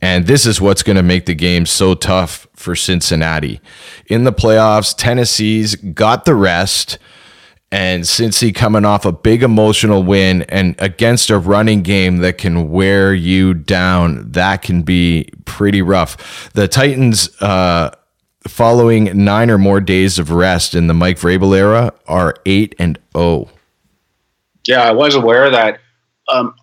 And 0.00 0.26
this 0.26 0.46
is 0.46 0.60
what's 0.60 0.82
going 0.82 0.96
to 0.96 1.02
make 1.02 1.26
the 1.26 1.34
game 1.34 1.66
so 1.66 1.94
tough 1.94 2.46
for 2.54 2.74
Cincinnati. 2.74 3.60
In 4.06 4.24
the 4.24 4.32
playoffs, 4.32 4.94
Tennessee's 4.96 5.74
got 5.76 6.24
the 6.24 6.34
rest. 6.34 6.98
And 7.72 8.04
Cincy 8.04 8.54
coming 8.54 8.84
off 8.84 9.04
a 9.04 9.12
big 9.12 9.42
emotional 9.42 10.04
win 10.04 10.42
and 10.42 10.76
against 10.78 11.30
a 11.30 11.38
running 11.38 11.82
game 11.82 12.18
that 12.18 12.38
can 12.38 12.70
wear 12.70 13.12
you 13.12 13.54
down, 13.54 14.30
that 14.32 14.62
can 14.62 14.82
be 14.82 15.28
pretty 15.44 15.82
rough. 15.82 16.52
The 16.52 16.68
Titans, 16.68 17.30
uh, 17.42 17.90
following 18.46 19.24
nine 19.24 19.50
or 19.50 19.58
more 19.58 19.80
days 19.80 20.18
of 20.18 20.30
rest 20.30 20.74
in 20.74 20.86
the 20.86 20.94
Mike 20.94 21.18
Vrabel 21.18 21.56
era, 21.56 21.92
are 22.06 22.36
eight 22.46 22.74
and 22.78 22.98
zero. 23.16 23.48
Yeah, 24.64 24.82
I 24.82 24.92
was 24.92 25.14
aware 25.14 25.44
of 25.44 25.52
that. 25.52 25.80
Um, 26.28 26.54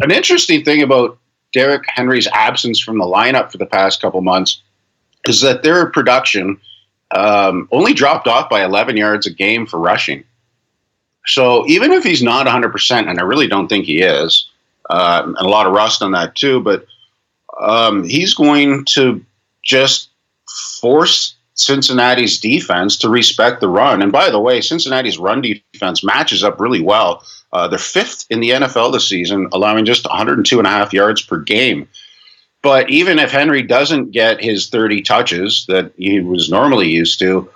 an 0.00 0.10
interesting 0.10 0.64
thing 0.64 0.82
about 0.82 1.18
Derrick 1.52 1.84
Henry's 1.86 2.28
absence 2.32 2.80
from 2.80 2.98
the 2.98 3.04
lineup 3.04 3.50
for 3.50 3.58
the 3.58 3.66
past 3.66 4.00
couple 4.00 4.20
months 4.20 4.62
is 5.28 5.40
that 5.40 5.62
their 5.62 5.90
production 5.90 6.60
um, 7.10 7.68
only 7.70 7.92
dropped 7.92 8.26
off 8.26 8.48
by 8.48 8.64
11 8.64 8.96
yards 8.96 9.26
a 9.26 9.30
game 9.30 9.66
for 9.66 9.78
rushing. 9.78 10.24
So 11.26 11.66
even 11.66 11.92
if 11.92 12.04
he's 12.04 12.22
not 12.22 12.46
100%, 12.46 13.08
and 13.08 13.18
I 13.18 13.22
really 13.22 13.46
don't 13.46 13.68
think 13.68 13.86
he 13.86 14.02
is, 14.02 14.48
uh, 14.90 15.22
and 15.24 15.36
a 15.46 15.48
lot 15.48 15.66
of 15.66 15.72
rust 15.72 16.02
on 16.02 16.12
that 16.12 16.34
too, 16.34 16.60
but 16.60 16.86
um, 17.60 18.04
he's 18.04 18.34
going 18.34 18.84
to 18.86 19.24
just 19.62 20.10
force 20.80 21.34
Cincinnati's 21.54 22.38
defense 22.38 22.96
to 22.98 23.08
respect 23.08 23.60
the 23.60 23.68
run. 23.68 24.02
And 24.02 24.12
by 24.12 24.28
the 24.28 24.40
way, 24.40 24.60
Cincinnati's 24.60 25.18
run 25.18 25.40
defense 25.40 26.04
matches 26.04 26.42
up 26.42 26.60
really 26.60 26.80
well. 26.80 27.24
Uh, 27.52 27.68
they're 27.68 27.78
fifth 27.78 28.26
in 28.30 28.40
the 28.40 28.50
NFL 28.50 28.92
this 28.92 29.08
season, 29.08 29.48
allowing 29.52 29.84
just 29.84 30.04
102 30.04 30.58
and 30.58 30.66
a 30.66 30.70
half 30.70 30.92
yards 30.92 31.22
per 31.22 31.38
game. 31.38 31.88
But 32.64 32.88
even 32.88 33.18
if 33.18 33.30
Henry 33.30 33.60
doesn't 33.60 34.12
get 34.12 34.42
his 34.42 34.70
30 34.70 35.02
touches 35.02 35.66
that 35.68 35.92
he 35.98 36.20
was 36.20 36.48
normally 36.48 36.88
used 36.88 37.18
to, 37.18 37.46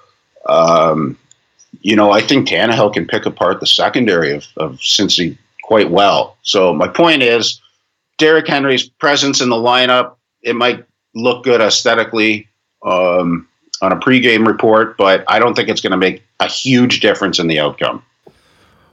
um, 0.47 1.19
you 1.81 1.97
know, 1.97 2.11
I 2.11 2.21
think 2.21 2.47
Tannehill 2.47 2.93
can 2.93 3.07
pick 3.07 3.25
apart 3.25 3.61
the 3.61 3.67
secondary 3.67 4.33
of, 4.33 4.45
of 4.59 4.75
Cincy 4.75 5.39
quite 5.63 5.91
well. 5.91 6.37
So 6.43 6.75
my 6.75 6.89
point 6.89 7.23
is, 7.23 7.59
Derrick 8.19 8.47
Henry's 8.47 8.87
presence 8.87 9.41
in 9.41 9.49
the 9.49 9.57
lineup, 9.57 10.17
it 10.43 10.55
might 10.55 10.85
look 11.15 11.43
good 11.43 11.63
aesthetically 11.63 12.47
um, 12.85 13.49
on 13.81 13.93
a 13.93 13.97
pregame 13.97 14.47
report, 14.47 14.99
but 14.99 15.25
I 15.27 15.39
don't 15.39 15.55
think 15.55 15.71
it's 15.71 15.81
going 15.81 15.93
to 15.93 15.97
make 15.97 16.23
a 16.41 16.49
huge 16.49 17.01
difference 17.01 17.39
in 17.39 17.47
the 17.47 17.59
outcome. 17.59 18.03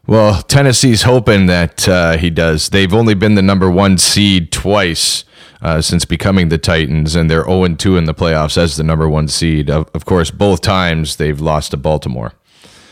Well, 0.08 0.42
Tennessee's 0.44 1.02
hoping 1.02 1.48
that 1.48 1.90
uh, 1.90 2.16
he 2.16 2.30
does. 2.30 2.70
They've 2.70 2.94
only 2.94 3.16
been 3.16 3.36
the 3.36 3.42
number 3.42 3.70
one 3.70 3.98
seed 3.98 4.54
twice 4.54 5.26
uh, 5.66 5.82
since 5.82 6.06
becoming 6.06 6.50
the 6.50 6.60
Titans, 6.60 7.16
and 7.16 7.30
they're 7.30 7.44
0 7.44 7.68
2 7.68 7.98
in 7.98 8.06
the 8.06 8.14
playoffs 8.14 8.56
as 8.56 8.78
the 8.78 8.84
number 8.84 9.10
one 9.10 9.28
seed. 9.28 9.68
Of, 9.68 9.90
of 9.96 10.06
course, 10.06 10.30
both 10.30 10.62
times 10.62 11.16
they've 11.16 11.42
lost 11.42 11.72
to 11.72 11.78
Baltimore. 11.78 12.34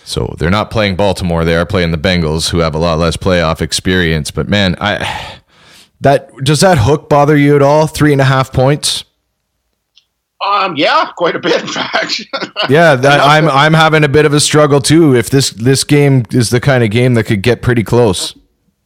So 0.04 0.34
they're 0.40 0.50
not 0.50 0.72
playing 0.72 0.96
Baltimore; 0.96 1.46
they 1.46 1.56
are 1.56 1.68
playing 1.68 1.92
the 1.92 2.00
Bengals, 2.00 2.50
who 2.50 2.60
have 2.60 2.74
a 2.74 2.80
lot 2.80 2.98
less 2.98 3.16
playoff 3.16 3.62
experience. 3.62 4.32
But 4.32 4.50
man, 4.50 4.76
I 4.82 5.40
that 6.02 6.36
does 6.44 6.62
that 6.62 6.80
hook 6.80 7.10
bother 7.10 7.38
you 7.38 7.56
at 7.56 7.62
all? 7.62 7.86
Three 7.86 8.12
and 8.12 8.20
a 8.20 8.26
half 8.26 8.52
points. 8.52 9.06
Um, 10.44 10.76
yeah, 10.76 11.12
quite 11.16 11.36
a 11.36 11.40
bit, 11.40 11.62
in 11.62 11.68
fact. 11.68 12.22
yeah, 12.70 12.96
that, 12.96 13.22
I'm 13.22 13.48
I'm 13.50 13.76
having 13.76 14.04
a 14.04 14.10
bit 14.10 14.26
of 14.26 14.34
a 14.34 14.40
struggle 14.40 14.82
too. 14.82 15.16
If 15.16 15.30
this 15.30 15.52
this 15.52 15.84
game 15.84 16.24
is 16.32 16.50
the 16.50 16.60
kind 16.60 16.84
of 16.84 16.90
game 16.90 17.14
that 17.14 17.26
could 17.26 17.44
get 17.44 17.62
pretty 17.62 17.84
close. 17.84 18.36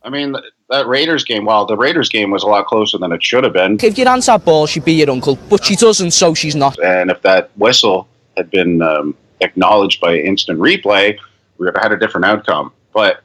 I 0.04 0.10
mean, 0.10 0.36
that 0.70 0.88
Raiders 0.88 1.24
game. 1.24 1.46
Well, 1.46 1.66
the 1.66 1.78
Raiders 1.78 2.10
game 2.10 2.32
was 2.32 2.44
a 2.44 2.48
lot 2.48 2.66
closer 2.66 2.98
than 2.98 3.12
it 3.12 3.24
should 3.24 3.44
have 3.44 3.54
been. 3.54 3.78
If 3.82 3.98
your 3.98 4.10
aunt's 4.10 4.28
had 4.28 4.44
ball, 4.44 4.68
she'd 4.68 4.86
be 4.86 4.94
your 4.94 5.10
uncle, 5.10 5.38
but 5.50 5.64
she 5.64 5.76
doesn't, 5.76 6.12
so 6.12 6.34
she's 6.34 6.56
not. 6.56 6.78
And 6.84 7.10
if 7.10 7.22
that 7.22 7.52
whistle 7.56 8.08
had 8.36 8.50
been 8.52 8.82
um, 8.82 9.16
acknowledged 9.42 10.02
by 10.02 10.18
instant 10.18 10.60
replay, 10.60 11.18
we 11.58 11.66
would 11.66 11.76
have 11.76 11.84
had 11.84 11.92
a 11.92 11.98
different 11.98 12.26
outcome. 12.26 12.72
But 12.94 13.24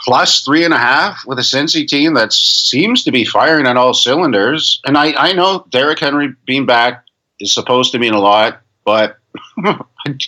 plus 0.00 0.44
three 0.44 0.64
and 0.64 0.74
a 0.74 0.78
half 0.78 1.20
with 1.26 1.38
a 1.38 1.42
Cincy 1.42 1.86
team 1.86 2.14
that 2.14 2.32
seems 2.32 3.04
to 3.04 3.12
be 3.12 3.24
firing 3.24 3.66
on 3.66 3.76
all 3.76 3.94
cylinders. 3.94 4.80
And 4.84 4.98
I, 4.98 5.12
I 5.12 5.32
know 5.32 5.64
Derrick 5.70 6.00
Henry 6.00 6.34
being 6.46 6.66
back 6.66 7.04
is 7.40 7.54
supposed 7.54 7.92
to 7.92 7.98
mean 7.98 8.14
a 8.14 8.20
lot, 8.20 8.60
but 8.84 9.18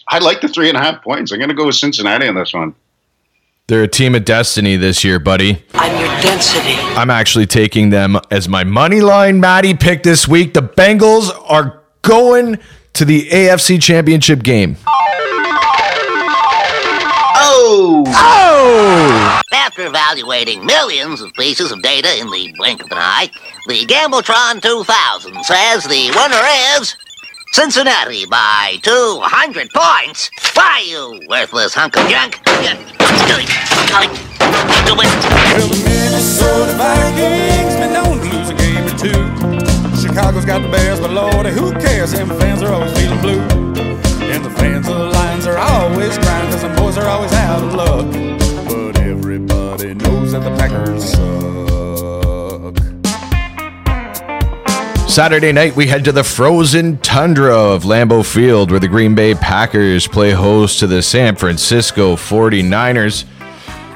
I 0.09 0.19
like 0.21 0.41
the 0.41 0.49
three 0.49 0.69
and 0.69 0.79
a 0.79 0.81
half 0.81 1.03
points. 1.03 1.33
I'm 1.33 1.39
going 1.39 1.49
to 1.49 1.55
go 1.55 1.67
with 1.67 1.75
Cincinnati 1.75 2.29
on 2.29 2.35
this 2.35 2.55
one. 2.55 2.75
They're 3.67 3.83
a 3.83 3.89
team 3.89 4.15
of 4.15 4.27
destiny 4.27 4.77
this 4.77 5.05
year, 5.05 5.19
buddy. 5.19 5.65
I'm 5.73 5.99
your 5.99 6.09
density. 6.21 6.75
I'm 6.99 7.09
actually 7.09 7.47
taking 7.47 7.89
them 7.89 8.19
as 8.31 8.47
my 8.47 8.63
money 8.63 9.01
line 9.01 9.41
Matty 9.41 9.73
pick 9.73 10.03
this 10.03 10.29
week. 10.29 10.53
The 10.53 10.61
Bengals 10.61 11.31
are 11.49 11.83
going 12.03 12.59
to 12.93 13.07
the 13.07 13.27
AFC 13.31 13.81
Championship 13.81 14.43
game. 14.43 14.77
Oh! 17.37 18.05
Oh! 18.07 19.41
After 19.55 19.87
evaluating 19.87 20.67
millions 20.67 21.23
of 21.23 21.33
pieces 21.33 21.73
of 21.73 21.81
data 21.81 22.21
in 22.21 22.31
the 22.31 22.53
blink 22.59 22.85
of 22.85 22.93
an 22.93 22.99
eye, 22.99 23.31
the 23.67 23.87
Gambletron 23.87 24.61
2000 24.61 25.43
says 25.43 25.85
the 25.85 26.13
winner 26.15 26.43
is 26.79 26.95
Cincinnati 27.55 28.27
by 28.27 28.81
200 28.83 29.71
points. 29.73 30.29
Why, 30.55 30.85
you 30.89 31.21
worthless 31.29 31.73
hunk 31.73 31.97
of 31.97 32.09
junk? 32.11 32.41
Well, 32.45 32.77
the 35.55 35.71
Minnesota 35.87 36.75
Vikings 36.75 37.77
been 37.77 37.93
known 37.93 38.19
to 38.19 38.25
lose 38.25 38.51
a 38.51 38.55
game 38.55 38.85
or 38.85 38.99
two. 38.99 39.23
Chicago's 40.03 40.45
got 40.45 40.63
the 40.63 40.69
Bears, 40.69 40.99
but 40.99 41.13
lordy, 41.13 41.51
who 41.51 41.71
cares? 41.75 42.11
Them 42.11 42.29
fans 42.41 42.61
are 42.61 42.75
always 42.75 42.93
feeling 42.99 43.21
blue. 43.21 43.41
And 44.33 44.45
the 44.45 44.51
fans 44.51 44.89
of 44.89 44.97
the 44.97 45.05
Lions 45.05 45.47
are 45.47 45.57
always 45.57 46.19
crying 46.19 46.47
because 46.47 46.63
them 46.63 46.75
boys 46.75 46.99
are 46.99 47.07
always 47.07 47.33
out 47.35 47.63
of 47.63 47.73
luck. 47.73 48.11
But 48.67 48.99
everybody 48.99 49.95
knows 49.95 50.33
that 50.33 50.43
the 50.43 50.51
Packers 50.57 51.14
Saturday 55.15 55.53
night, 55.53 55.77
we 55.77 55.87
head 55.87 56.05
to 56.07 56.11
the 56.11 56.25
frozen 56.25 56.99
tundra 56.99 57.57
of 57.57 57.85
Lambeau 57.85 58.27
Field, 58.27 58.73
where 58.73 58.81
the 58.81 58.89
Green 58.89 59.15
Bay 59.15 59.37
Packers 59.37 60.09
play 60.09 60.33
host 60.33 60.81
to 60.81 60.89
the 60.89 61.05
San 61.05 61.37
Francisco 61.37 62.17
49ers. 62.17 63.23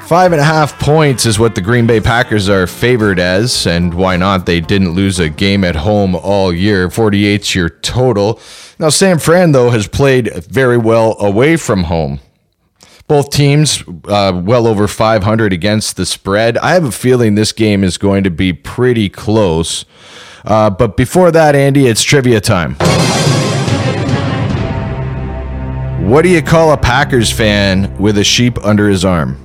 Five 0.07 0.31
and 0.31 0.39
a 0.39 0.45
half 0.45 0.79
points 0.79 1.25
is 1.25 1.37
what 1.37 1.55
the 1.55 1.61
Green 1.61 1.85
Bay 1.85 1.99
Packers 1.99 2.47
are 2.47 2.65
favored 2.67 3.19
as, 3.19 3.67
and 3.67 3.93
why 3.95 4.15
not? 4.15 4.45
They 4.45 4.61
didn't 4.61 4.91
lose 4.91 5.19
a 5.19 5.27
game 5.27 5.65
at 5.65 5.75
home 5.75 6.15
all 6.15 6.53
year. 6.53 6.87
48's 6.87 7.53
your 7.53 7.67
total. 7.67 8.39
Now, 8.79 8.87
San 8.87 9.19
Fran, 9.19 9.51
though, 9.51 9.71
has 9.71 9.89
played 9.89 10.33
very 10.45 10.77
well 10.77 11.17
away 11.19 11.57
from 11.57 11.83
home. 11.83 12.21
Both 13.09 13.31
teams 13.31 13.83
uh, 14.07 14.41
well 14.41 14.65
over 14.65 14.87
500 14.87 15.51
against 15.51 15.97
the 15.97 16.05
spread. 16.05 16.57
I 16.59 16.75
have 16.75 16.85
a 16.85 16.93
feeling 16.93 17.35
this 17.35 17.51
game 17.51 17.83
is 17.83 17.97
going 17.97 18.23
to 18.23 18.31
be 18.31 18.53
pretty 18.53 19.09
close. 19.09 19.83
Uh, 20.45 20.69
but 20.69 20.97
before 20.97 21.31
that, 21.31 21.55
Andy, 21.55 21.87
it's 21.87 22.03
trivia 22.03 22.41
time. 22.41 22.75
What 26.09 26.23
do 26.23 26.29
you 26.29 26.41
call 26.41 26.73
a 26.73 26.77
Packers 26.77 27.31
fan 27.31 27.95
with 27.97 28.17
a 28.17 28.23
sheep 28.23 28.57
under 28.65 28.89
his 28.89 29.05
arm? 29.05 29.37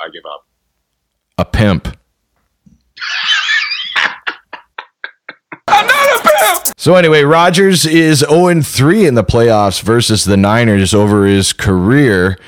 I 0.00 0.08
give 0.10 0.22
up. 0.24 0.46
A 1.36 1.44
pimp. 1.44 1.98
Another 5.68 6.22
pimp. 6.22 6.74
So 6.78 6.94
anyway, 6.94 7.22
Rodgers 7.22 7.84
is 7.84 8.20
0 8.20 8.62
3 8.62 9.06
in 9.06 9.14
the 9.14 9.24
playoffs 9.24 9.82
versus 9.82 10.24
the 10.24 10.38
Niners 10.38 10.94
over 10.94 11.26
his 11.26 11.52
career. 11.52 12.38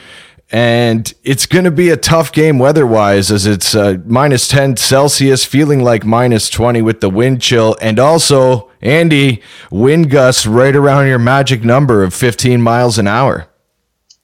And 0.52 1.12
it's 1.24 1.46
going 1.46 1.64
to 1.64 1.70
be 1.70 1.88
a 1.88 1.96
tough 1.96 2.30
game 2.30 2.58
weather 2.58 2.86
wise 2.86 3.32
as 3.32 3.46
it's 3.46 3.74
uh, 3.74 3.96
minus 4.04 4.46
10 4.48 4.76
Celsius, 4.76 5.46
feeling 5.46 5.82
like 5.82 6.04
minus 6.04 6.50
20 6.50 6.82
with 6.82 7.00
the 7.00 7.08
wind 7.08 7.40
chill. 7.40 7.74
And 7.80 7.98
also, 7.98 8.70
Andy, 8.82 9.40
wind 9.70 10.10
gusts 10.10 10.46
right 10.46 10.76
around 10.76 11.06
your 11.06 11.18
magic 11.18 11.64
number 11.64 12.02
of 12.02 12.12
15 12.12 12.60
miles 12.60 12.98
an 12.98 13.08
hour. 13.08 13.48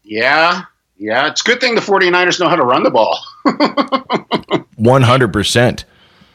Yeah. 0.05 0.65
Yeah. 0.99 1.29
It's 1.29 1.41
a 1.41 1.45
good 1.45 1.63
thing 1.63 1.75
the 1.75 1.81
49ers 1.81 2.39
know 2.39 2.51
how 2.51 2.57
to 2.57 2.63
run 2.63 2.83
the 2.83 2.91
ball. 2.91 3.19
100%. 3.47 5.85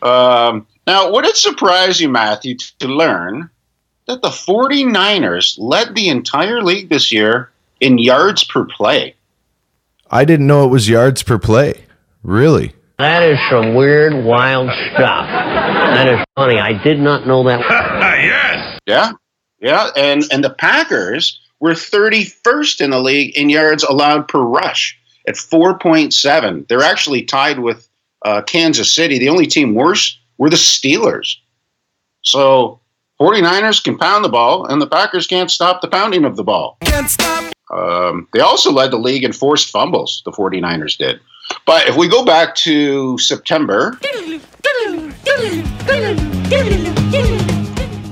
Um, 0.02 0.66
now, 0.88 1.12
would 1.12 1.26
it 1.26 1.38
surprise 1.38 2.02
you, 2.02 2.10
Matthew, 2.10 2.58
to 2.80 2.88
learn 2.88 3.48
that 4.08 4.24
the 4.24 4.30
49ers 4.30 5.54
led 5.60 5.94
the 5.94 6.10
entire 6.10 6.64
league 6.64 6.90
this 6.90 7.12
year 7.12 7.52
in 7.80 8.00
yards 8.00 8.44
per 8.44 8.66
play? 8.66 9.14
I 10.14 10.26
didn't 10.26 10.46
know 10.46 10.64
it 10.64 10.68
was 10.68 10.88
yards 10.88 11.24
per 11.24 11.40
play. 11.40 11.86
Really? 12.22 12.74
That 13.00 13.24
is 13.24 13.40
some 13.50 13.74
weird, 13.74 14.24
wild 14.24 14.70
stuff. 14.94 15.28
That 15.28 16.08
is 16.08 16.24
funny. 16.36 16.60
I 16.60 16.82
did 16.84 17.00
not 17.00 17.26
know 17.26 17.44
that. 17.46 17.62
yes. 18.22 18.80
Yeah. 18.86 19.14
Yeah. 19.60 19.90
And 19.98 20.24
and 20.32 20.44
the 20.44 20.52
Packers 20.52 21.42
were 21.60 21.72
31st 21.72 22.82
in 22.82 22.92
the 22.92 23.00
league 23.00 23.36
in 23.36 23.50
yards 23.50 23.82
allowed 23.84 24.28
per 24.28 24.40
rush 24.40 24.96
at 25.28 25.34
4.7. 25.34 26.68
They're 26.68 26.84
actually 26.84 27.24
tied 27.24 27.58
with 27.58 27.90
uh, 28.24 28.44
Kansas 28.44 28.94
City. 28.94 29.18
The 29.18 29.30
only 29.30 29.48
team 29.48 29.74
worse 29.74 30.20
were 30.38 30.52
the 30.52 30.58
Steelers. 30.58 31.38
So 32.22 32.80
49ers 33.20 33.84
can 33.84 33.98
pound 33.98 34.24
the 34.24 34.30
ball, 34.30 34.68
and 34.68 34.80
the 34.80 34.88
Packers 34.88 35.26
can't 35.26 35.50
stop 35.50 35.82
the 35.82 35.88
pounding 35.88 36.24
of 36.24 36.36
the 36.36 36.44
ball. 36.44 36.78
Can't 36.82 37.10
stop. 37.10 37.53
Um, 37.74 38.28
they 38.34 38.40
also 38.40 38.72
led 38.72 38.92
the 38.92 38.98
league 38.98 39.24
in 39.24 39.34
forced 39.34 39.70
fumbles, 39.70 40.22
the 40.26 40.32
49ers 40.32 40.98
did. 40.98 41.20
But 41.66 41.88
if 41.88 41.98
we 41.98 42.08
go 42.08 42.24
back 42.24 42.56
to 42.56 43.18
September, 43.18 43.98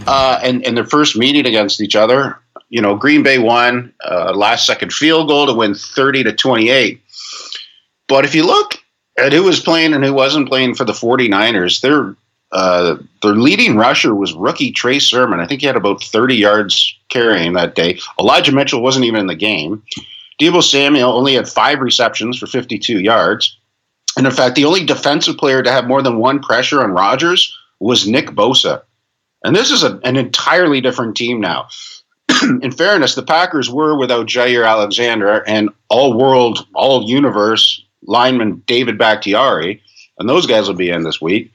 uh, 0.07 0.39
and, 0.43 0.65
and 0.65 0.75
their 0.75 0.85
first 0.85 1.15
meeting 1.15 1.45
against 1.45 1.81
each 1.81 1.95
other, 1.95 2.39
you 2.69 2.81
know, 2.81 2.95
Green 2.95 3.21
Bay 3.21 3.37
won 3.37 3.93
uh, 4.03 4.33
last 4.33 4.65
second 4.65 4.93
field 4.93 5.27
goal 5.27 5.45
to 5.45 5.53
win 5.53 5.75
30 5.75 6.23
to 6.23 6.33
28. 6.33 7.01
But 8.07 8.25
if 8.25 8.33
you 8.33 8.45
look 8.45 8.75
at 9.17 9.33
who 9.33 9.43
was 9.43 9.59
playing 9.59 9.93
and 9.93 10.03
who 10.03 10.13
wasn't 10.13 10.47
playing 10.47 10.75
for 10.75 10.85
the 10.85 10.93
49ers, 10.93 11.81
their 11.81 12.15
Uh, 12.51 12.97
their 13.21 13.35
leading 13.35 13.77
rusher 13.77 14.13
was 14.13 14.33
rookie 14.33 14.71
Trey 14.71 14.99
Sermon. 14.99 15.39
I 15.39 15.47
think 15.47 15.61
he 15.61 15.67
had 15.67 15.77
about 15.77 16.03
30 16.03 16.35
yards 16.35 16.95
carrying 17.09 17.53
that 17.53 17.75
day. 17.75 17.99
Elijah 18.19 18.51
Mitchell 18.51 18.81
wasn't 18.81 19.05
even 19.05 19.21
in 19.21 19.27
the 19.27 19.35
game. 19.35 19.81
Deebo 20.39 20.63
Samuel 20.63 21.13
only 21.13 21.35
had 21.35 21.47
five 21.47 21.79
receptions 21.79 22.37
for 22.37 22.47
52 22.47 22.99
yards. 22.99 23.57
And 24.17 24.25
in 24.25 24.33
fact, 24.33 24.55
the 24.55 24.65
only 24.65 24.85
defensive 24.85 25.37
player 25.37 25.63
to 25.63 25.71
have 25.71 25.87
more 25.87 26.01
than 26.01 26.17
one 26.17 26.39
pressure 26.39 26.83
on 26.83 26.91
Rodgers 26.91 27.57
was 27.79 28.07
Nick 28.07 28.27
Bosa. 28.27 28.81
And 29.43 29.55
this 29.55 29.71
is 29.71 29.83
a, 29.83 29.99
an 30.03 30.17
entirely 30.17 30.81
different 30.81 31.15
team 31.15 31.39
now. 31.39 31.67
in 32.61 32.71
fairness, 32.71 33.15
the 33.15 33.23
Packers 33.23 33.69
were 33.69 33.97
without 33.97 34.27
Jaire 34.27 34.67
Alexander 34.67 35.43
and 35.47 35.69
all 35.89 36.17
world, 36.17 36.67
all 36.73 37.09
universe 37.09 37.83
lineman 38.03 38.63
David 38.67 38.97
Bakhtiari. 38.97 39.81
And 40.19 40.27
those 40.27 40.45
guys 40.45 40.67
will 40.67 40.75
be 40.75 40.89
in 40.89 41.03
this 41.03 41.21
week. 41.21 41.51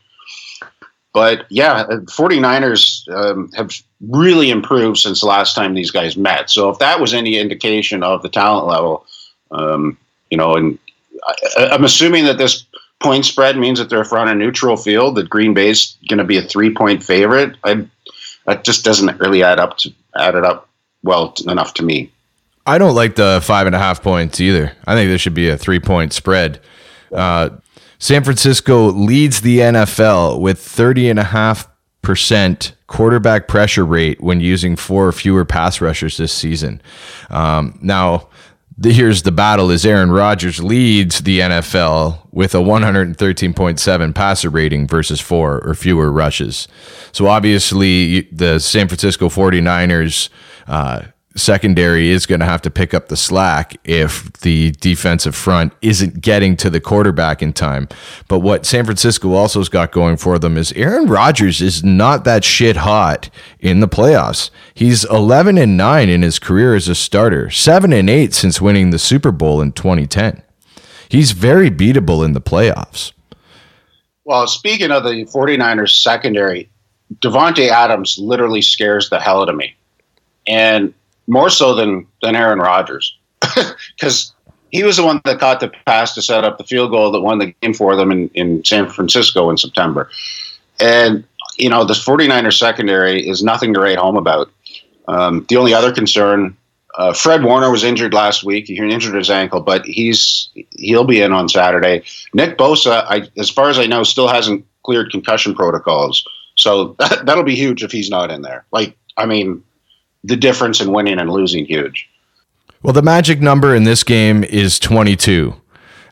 But 1.16 1.46
yeah, 1.48 1.86
49ers 1.86 3.08
um, 3.08 3.50
have 3.52 3.72
really 4.02 4.50
improved 4.50 4.98
since 4.98 5.20
the 5.20 5.26
last 5.26 5.54
time 5.54 5.72
these 5.72 5.90
guys 5.90 6.14
met. 6.14 6.50
So 6.50 6.68
if 6.68 6.78
that 6.80 7.00
was 7.00 7.14
any 7.14 7.38
indication 7.38 8.02
of 8.02 8.20
the 8.20 8.28
talent 8.28 8.66
level, 8.66 9.06
um, 9.50 9.96
you 10.28 10.36
know, 10.36 10.56
and 10.56 10.78
I, 11.26 11.68
I'm 11.72 11.84
assuming 11.84 12.26
that 12.26 12.36
this 12.36 12.66
point 13.00 13.24
spread 13.24 13.56
means 13.56 13.78
that 13.78 13.88
they're 13.88 14.04
front 14.04 14.28
a 14.28 14.34
neutral 14.34 14.76
field, 14.76 15.14
that 15.14 15.30
Green 15.30 15.54
Bay's 15.54 15.96
going 16.06 16.18
to 16.18 16.24
be 16.24 16.36
a 16.36 16.42
three 16.42 16.74
point 16.74 17.02
favorite. 17.02 17.56
I, 17.64 17.86
that 18.44 18.64
just 18.64 18.84
doesn't 18.84 19.18
really 19.18 19.42
add 19.42 19.58
up 19.58 19.78
to 19.78 19.94
add 20.18 20.34
it 20.34 20.44
up 20.44 20.68
well 21.02 21.34
enough 21.48 21.72
to 21.74 21.82
me. 21.82 22.12
I 22.66 22.76
don't 22.76 22.94
like 22.94 23.14
the 23.14 23.40
five 23.42 23.66
and 23.66 23.74
a 23.74 23.78
half 23.78 24.02
points 24.02 24.38
either. 24.38 24.70
I 24.86 24.94
think 24.94 25.08
there 25.08 25.16
should 25.16 25.32
be 25.32 25.48
a 25.48 25.56
three 25.56 25.80
point 25.80 26.12
spread. 26.12 26.60
Uh, 27.10 27.48
San 27.98 28.24
Francisco 28.24 28.90
leads 28.90 29.40
the 29.40 29.60
NFL 29.60 30.40
with 30.40 30.58
30.5% 30.58 32.72
quarterback 32.86 33.48
pressure 33.48 33.84
rate 33.84 34.20
when 34.20 34.40
using 34.40 34.76
four 34.76 35.08
or 35.08 35.12
fewer 35.12 35.44
pass 35.44 35.80
rushers 35.80 36.16
this 36.16 36.32
season. 36.32 36.80
Um, 37.30 37.78
now, 37.82 38.28
the, 38.78 38.92
here's 38.92 39.22
the 39.22 39.32
battle 39.32 39.70
is 39.70 39.86
Aaron 39.86 40.10
Rodgers 40.10 40.62
leads 40.62 41.20
the 41.20 41.40
NFL 41.40 42.28
with 42.30 42.54
a 42.54 42.58
113.7 42.58 44.14
passer 44.14 44.50
rating 44.50 44.86
versus 44.86 45.20
four 45.20 45.66
or 45.66 45.74
fewer 45.74 46.12
rushes. 46.12 46.68
So 47.12 47.26
obviously 47.26 48.22
the 48.32 48.58
San 48.58 48.88
Francisco 48.88 49.30
49ers 49.30 50.28
uh, 50.66 51.04
secondary 51.36 52.10
is 52.10 52.26
going 52.26 52.40
to 52.40 52.46
have 52.46 52.62
to 52.62 52.70
pick 52.70 52.94
up 52.94 53.08
the 53.08 53.16
slack 53.16 53.76
if 53.84 54.32
the 54.40 54.72
defensive 54.72 55.34
front 55.34 55.72
isn't 55.82 56.20
getting 56.20 56.56
to 56.56 56.70
the 56.70 56.80
quarterback 56.80 57.42
in 57.42 57.52
time. 57.52 57.88
But 58.28 58.40
what 58.40 58.66
San 58.66 58.84
Francisco 58.84 59.32
also 59.34 59.60
has 59.60 59.68
got 59.68 59.92
going 59.92 60.16
for 60.16 60.38
them 60.38 60.56
is 60.56 60.72
Aaron 60.72 61.06
Rodgers 61.06 61.60
is 61.60 61.84
not 61.84 62.24
that 62.24 62.44
shit 62.44 62.78
hot 62.78 63.30
in 63.60 63.80
the 63.80 63.88
playoffs. 63.88 64.50
He's 64.74 65.04
11 65.04 65.58
and 65.58 65.76
9 65.76 66.08
in 66.08 66.22
his 66.22 66.38
career 66.38 66.74
as 66.74 66.88
a 66.88 66.94
starter, 66.94 67.50
7 67.50 67.92
and 67.92 68.10
8 68.10 68.34
since 68.34 68.60
winning 68.60 68.90
the 68.90 68.98
Super 68.98 69.30
Bowl 69.30 69.60
in 69.60 69.72
2010. 69.72 70.42
He's 71.08 71.32
very 71.32 71.70
beatable 71.70 72.24
in 72.24 72.32
the 72.32 72.40
playoffs. 72.40 73.12
Well, 74.24 74.46
speaking 74.48 74.90
of 74.90 75.04
the 75.04 75.24
49ers 75.26 76.02
secondary, 76.02 76.68
Davante 77.20 77.68
Adams 77.68 78.18
literally 78.18 78.62
scares 78.62 79.08
the 79.08 79.20
hell 79.20 79.42
out 79.42 79.48
of 79.48 79.54
me. 79.54 79.76
And 80.48 80.92
more 81.26 81.50
so 81.50 81.74
than 81.74 82.06
than 82.22 82.36
Aaron 82.36 82.58
Rodgers, 82.58 83.16
because 83.96 84.32
he 84.70 84.82
was 84.82 84.96
the 84.96 85.04
one 85.04 85.20
that 85.24 85.38
caught 85.38 85.60
the 85.60 85.72
pass 85.86 86.14
to 86.14 86.22
set 86.22 86.44
up 86.44 86.58
the 86.58 86.64
field 86.64 86.90
goal 86.90 87.10
that 87.12 87.20
won 87.20 87.38
the 87.38 87.52
game 87.62 87.74
for 87.74 87.96
them 87.96 88.10
in, 88.10 88.28
in 88.34 88.64
San 88.64 88.88
Francisco 88.88 89.48
in 89.50 89.56
September. 89.56 90.10
And 90.80 91.24
you 91.58 91.70
know, 91.70 91.84
this 91.84 92.04
49ers 92.04 92.58
secondary 92.58 93.26
is 93.26 93.42
nothing 93.42 93.72
to 93.74 93.80
write 93.80 93.98
home 93.98 94.16
about. 94.16 94.50
Um, 95.08 95.46
the 95.48 95.56
only 95.56 95.72
other 95.72 95.92
concern, 95.92 96.56
uh, 96.98 97.12
Fred 97.12 97.44
Warner 97.44 97.70
was 97.70 97.84
injured 97.84 98.12
last 98.12 98.44
week. 98.44 98.66
He 98.66 98.76
injured 98.76 99.14
his 99.14 99.30
ankle, 99.30 99.60
but 99.60 99.84
he's 99.84 100.48
he'll 100.70 101.04
be 101.04 101.20
in 101.20 101.32
on 101.32 101.48
Saturday. 101.48 102.02
Nick 102.34 102.58
Bosa, 102.58 103.04
I, 103.08 103.28
as 103.38 103.50
far 103.50 103.70
as 103.70 103.78
I 103.78 103.86
know, 103.86 104.02
still 104.02 104.28
hasn't 104.28 104.66
cleared 104.82 105.10
concussion 105.10 105.54
protocols, 105.54 106.24
so 106.56 106.94
that, 106.98 107.26
that'll 107.26 107.44
be 107.44 107.54
huge 107.54 107.82
if 107.82 107.92
he's 107.92 108.10
not 108.10 108.30
in 108.30 108.42
there. 108.42 108.64
Like, 108.72 108.96
I 109.16 109.26
mean, 109.26 109.62
the 110.24 110.36
difference 110.36 110.80
in 110.80 110.92
winning 110.92 111.18
and 111.18 111.30
losing 111.30 111.66
huge. 111.66 112.08
Well, 112.82 112.92
the 112.92 113.02
magic 113.02 113.40
number 113.40 113.74
in 113.74 113.84
this 113.84 114.04
game 114.04 114.44
is 114.44 114.78
22. 114.78 115.54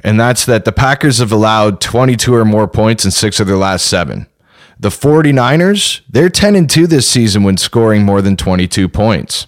And 0.02 0.20
that's 0.20 0.44
that 0.44 0.64
the 0.64 0.72
Packers 0.72 1.18
have 1.18 1.32
allowed 1.32 1.80
22 1.80 2.34
or 2.34 2.44
more 2.44 2.68
points 2.68 3.04
in 3.04 3.10
six 3.10 3.40
of 3.40 3.46
their 3.46 3.56
last 3.56 3.86
seven. 3.86 4.26
The 4.78 4.90
49ers, 4.90 6.02
they're 6.10 6.28
10 6.28 6.56
and 6.56 6.68
2 6.68 6.86
this 6.86 7.08
season 7.08 7.42
when 7.42 7.56
scoring 7.56 8.02
more 8.02 8.20
than 8.20 8.36
22 8.36 8.88
points. 8.88 9.46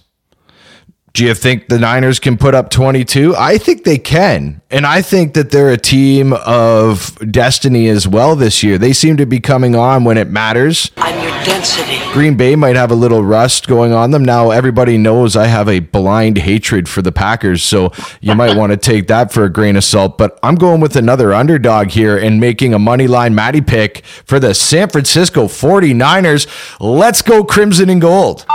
Do 1.13 1.25
you 1.25 1.33
think 1.33 1.67
the 1.67 1.79
Niners 1.79 2.19
can 2.19 2.37
put 2.37 2.53
up 2.53 2.69
22? 2.69 3.35
I 3.35 3.57
think 3.57 3.83
they 3.83 3.97
can. 3.97 4.61
And 4.69 4.85
I 4.85 5.01
think 5.01 5.33
that 5.33 5.49
they're 5.49 5.71
a 5.71 5.77
team 5.77 6.31
of 6.45 7.17
destiny 7.31 7.87
as 7.89 8.07
well 8.07 8.35
this 8.35 8.61
year. 8.61 8.77
They 8.77 8.93
seem 8.93 9.17
to 9.17 9.25
be 9.25 9.39
coming 9.39 9.75
on 9.75 10.03
when 10.03 10.17
it 10.17 10.29
matters. 10.29 10.91
I'm 11.37 11.45
your 11.45 11.53
density. 11.53 11.99
Green 12.13 12.35
Bay 12.35 12.55
might 12.55 12.75
have 12.75 12.89
a 12.91 12.95
little 12.95 13.23
rust 13.23 13.67
going 13.67 13.93
on 13.93 14.11
them. 14.11 14.25
Now, 14.25 14.49
everybody 14.51 14.97
knows 14.97 15.35
I 15.35 15.45
have 15.47 15.67
a 15.69 15.79
blind 15.79 16.37
hatred 16.39 16.89
for 16.89 17.01
the 17.01 17.11
Packers, 17.11 17.61
so 17.63 17.91
you 18.21 18.33
might 18.33 18.55
want 18.57 18.71
to 18.71 18.77
take 18.91 19.07
that 19.07 19.31
for 19.31 19.43
a 19.43 19.49
grain 19.49 19.75
of 19.75 19.83
salt. 19.83 20.17
But 20.17 20.39
I'm 20.41 20.55
going 20.55 20.81
with 20.81 20.95
another 20.95 21.33
underdog 21.33 21.89
here 21.89 22.17
and 22.17 22.39
making 22.39 22.73
a 22.73 22.79
money 22.79 23.07
line 23.07 23.35
Matty 23.35 23.61
pick 23.61 24.03
for 24.05 24.39
the 24.39 24.53
San 24.55 24.89
Francisco 24.89 25.45
49ers. 25.45 26.47
Let's 26.79 27.21
go 27.21 27.43
Crimson 27.43 27.89
and 27.89 28.01
Gold. 28.01 28.45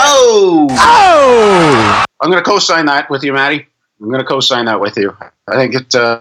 Oh! 0.00 0.68
Oh! 0.70 2.04
I'm 2.20 2.30
going 2.30 2.42
to 2.42 2.48
co-sign 2.48 2.86
that 2.86 3.10
with 3.10 3.24
you, 3.24 3.32
Matty. 3.32 3.66
I'm 4.00 4.08
going 4.08 4.20
to 4.20 4.26
co-sign 4.26 4.66
that 4.66 4.80
with 4.80 4.96
you. 4.96 5.16
I 5.48 5.56
think 5.56 5.74
it. 5.74 5.94
Uh, 5.94 6.20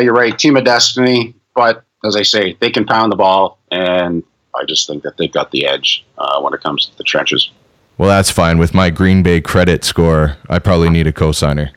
you're 0.00 0.14
right. 0.14 0.36
Team 0.38 0.56
of 0.56 0.64
destiny, 0.64 1.34
but 1.54 1.85
as 2.04 2.16
I 2.16 2.22
say, 2.22 2.56
they 2.60 2.70
can 2.70 2.84
pound 2.84 3.12
the 3.12 3.16
ball, 3.16 3.58
and 3.70 4.22
I 4.54 4.64
just 4.66 4.86
think 4.86 5.02
that 5.02 5.16
they've 5.16 5.32
got 5.32 5.50
the 5.50 5.66
edge 5.66 6.04
uh, 6.18 6.40
when 6.40 6.54
it 6.54 6.62
comes 6.62 6.86
to 6.86 6.96
the 6.96 7.04
trenches. 7.04 7.50
Well, 7.98 8.08
that's 8.08 8.30
fine. 8.30 8.58
With 8.58 8.74
my 8.74 8.90
Green 8.90 9.22
Bay 9.22 9.40
credit 9.40 9.84
score, 9.84 10.36
I 10.48 10.58
probably 10.58 10.90
need 10.90 11.06
a 11.06 11.12
co-signer. 11.12 11.72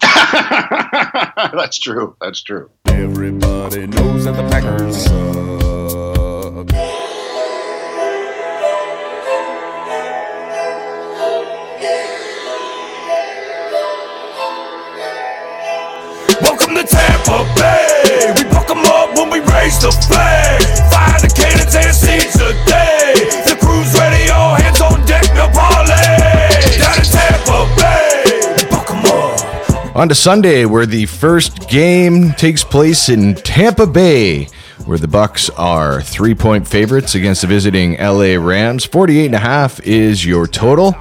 That's 0.00 1.78
true. 1.78 2.16
That's 2.20 2.42
true. 2.42 2.70
Everybody 2.86 3.86
knows 3.86 4.24
that 4.24 4.36
the 4.36 4.48
Packers 4.50 5.04
suck. 5.04 5.34
Welcome 16.42 16.74
to 16.76 16.84
Tampa 16.84 17.54
Bay. 17.56 17.93
On 29.94 30.08
to 30.08 30.14
Sunday, 30.14 30.64
where 30.64 30.86
the 30.86 31.06
first 31.06 31.68
game 31.68 32.32
takes 32.32 32.64
place 32.64 33.08
in 33.08 33.36
Tampa 33.36 33.86
Bay, 33.86 34.46
where 34.86 34.98
the 34.98 35.06
Bucks 35.06 35.48
are 35.50 36.02
three-point 36.02 36.66
favorites 36.66 37.14
against 37.14 37.42
the 37.42 37.46
visiting 37.46 37.96
LA 37.98 38.34
Rams. 38.34 38.84
48 38.84 39.26
and 39.26 39.34
a 39.36 39.38
half 39.38 39.78
is 39.86 40.26
your 40.26 40.48
total. 40.48 40.96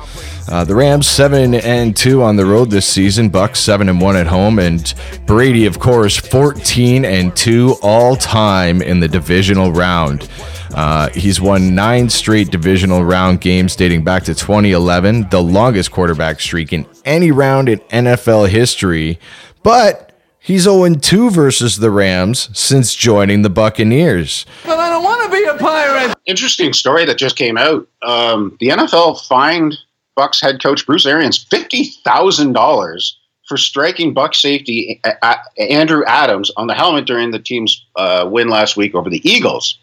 Uh, 0.47 0.63
the 0.63 0.75
Rams 0.75 1.07
seven 1.07 1.55
and 1.55 1.97
two 1.97 2.21
on 2.21 2.35
the 2.35 2.45
road 2.45 2.69
this 2.69 2.85
season. 2.85 3.29
Bucks 3.29 3.59
seven 3.59 3.89
and 3.89 3.99
one 3.99 4.15
at 4.15 4.27
home, 4.27 4.59
and 4.59 4.93
Brady, 5.25 5.65
of 5.65 5.79
course, 5.79 6.15
14 6.15 7.03
and 7.03 7.35
two 7.35 7.77
all 7.81 8.15
time 8.15 8.79
in 8.79 8.99
the 8.99 9.07
divisional 9.07 9.71
round. 9.71 10.29
Uh, 10.73 11.09
he's 11.09 11.39
won 11.39 11.75
nine 11.75 12.09
straight 12.09 12.49
divisional 12.51 13.03
round 13.05 13.41
games 13.41 13.75
dating 13.75 14.03
back 14.03 14.23
to 14.23 14.33
2011, 14.33 15.29
the 15.29 15.41
longest 15.41 15.91
quarterback 15.91 16.39
streak 16.39 16.73
in 16.73 16.85
any 17.05 17.31
round 17.31 17.69
in 17.69 17.79
NFL 17.89 18.49
history. 18.49 19.19
But 19.63 20.11
he's 20.39 20.63
0 20.63 20.95
2 20.95 21.29
versus 21.29 21.77
the 21.77 21.91
Rams 21.91 22.49
since 22.57 22.95
joining 22.95 23.41
the 23.43 23.49
Buccaneers. 23.49 24.45
But 24.65 24.79
I 24.79 24.89
don't 24.89 25.03
want 25.03 25.23
to 25.31 25.37
be 25.37 25.43
a 25.45 25.57
pirate. 25.57 26.15
Interesting 26.25 26.73
story 26.73 27.05
that 27.05 27.17
just 27.17 27.35
came 27.35 27.57
out. 27.57 27.87
Um, 28.01 28.57
the 28.59 28.69
NFL 28.69 29.25
fined 29.27 29.75
Bucks 30.15 30.39
head 30.41 30.61
coach 30.61 30.85
Bruce 30.85 31.05
Arians 31.05 31.43
fifty 31.43 31.85
thousand 32.03 32.53
dollars 32.53 33.17
for 33.47 33.57
striking 33.57 34.13
Buck 34.13 34.35
safety 34.35 35.01
A- 35.05 35.15
A- 35.57 35.71
Andrew 35.71 36.03
Adams 36.05 36.49
on 36.55 36.67
the 36.67 36.73
helmet 36.73 37.05
during 37.05 37.31
the 37.31 37.39
team's 37.39 37.85
uh, 37.95 38.27
win 38.31 38.47
last 38.47 38.77
week 38.77 38.95
over 38.95 39.09
the 39.09 39.27
Eagles. 39.29 39.77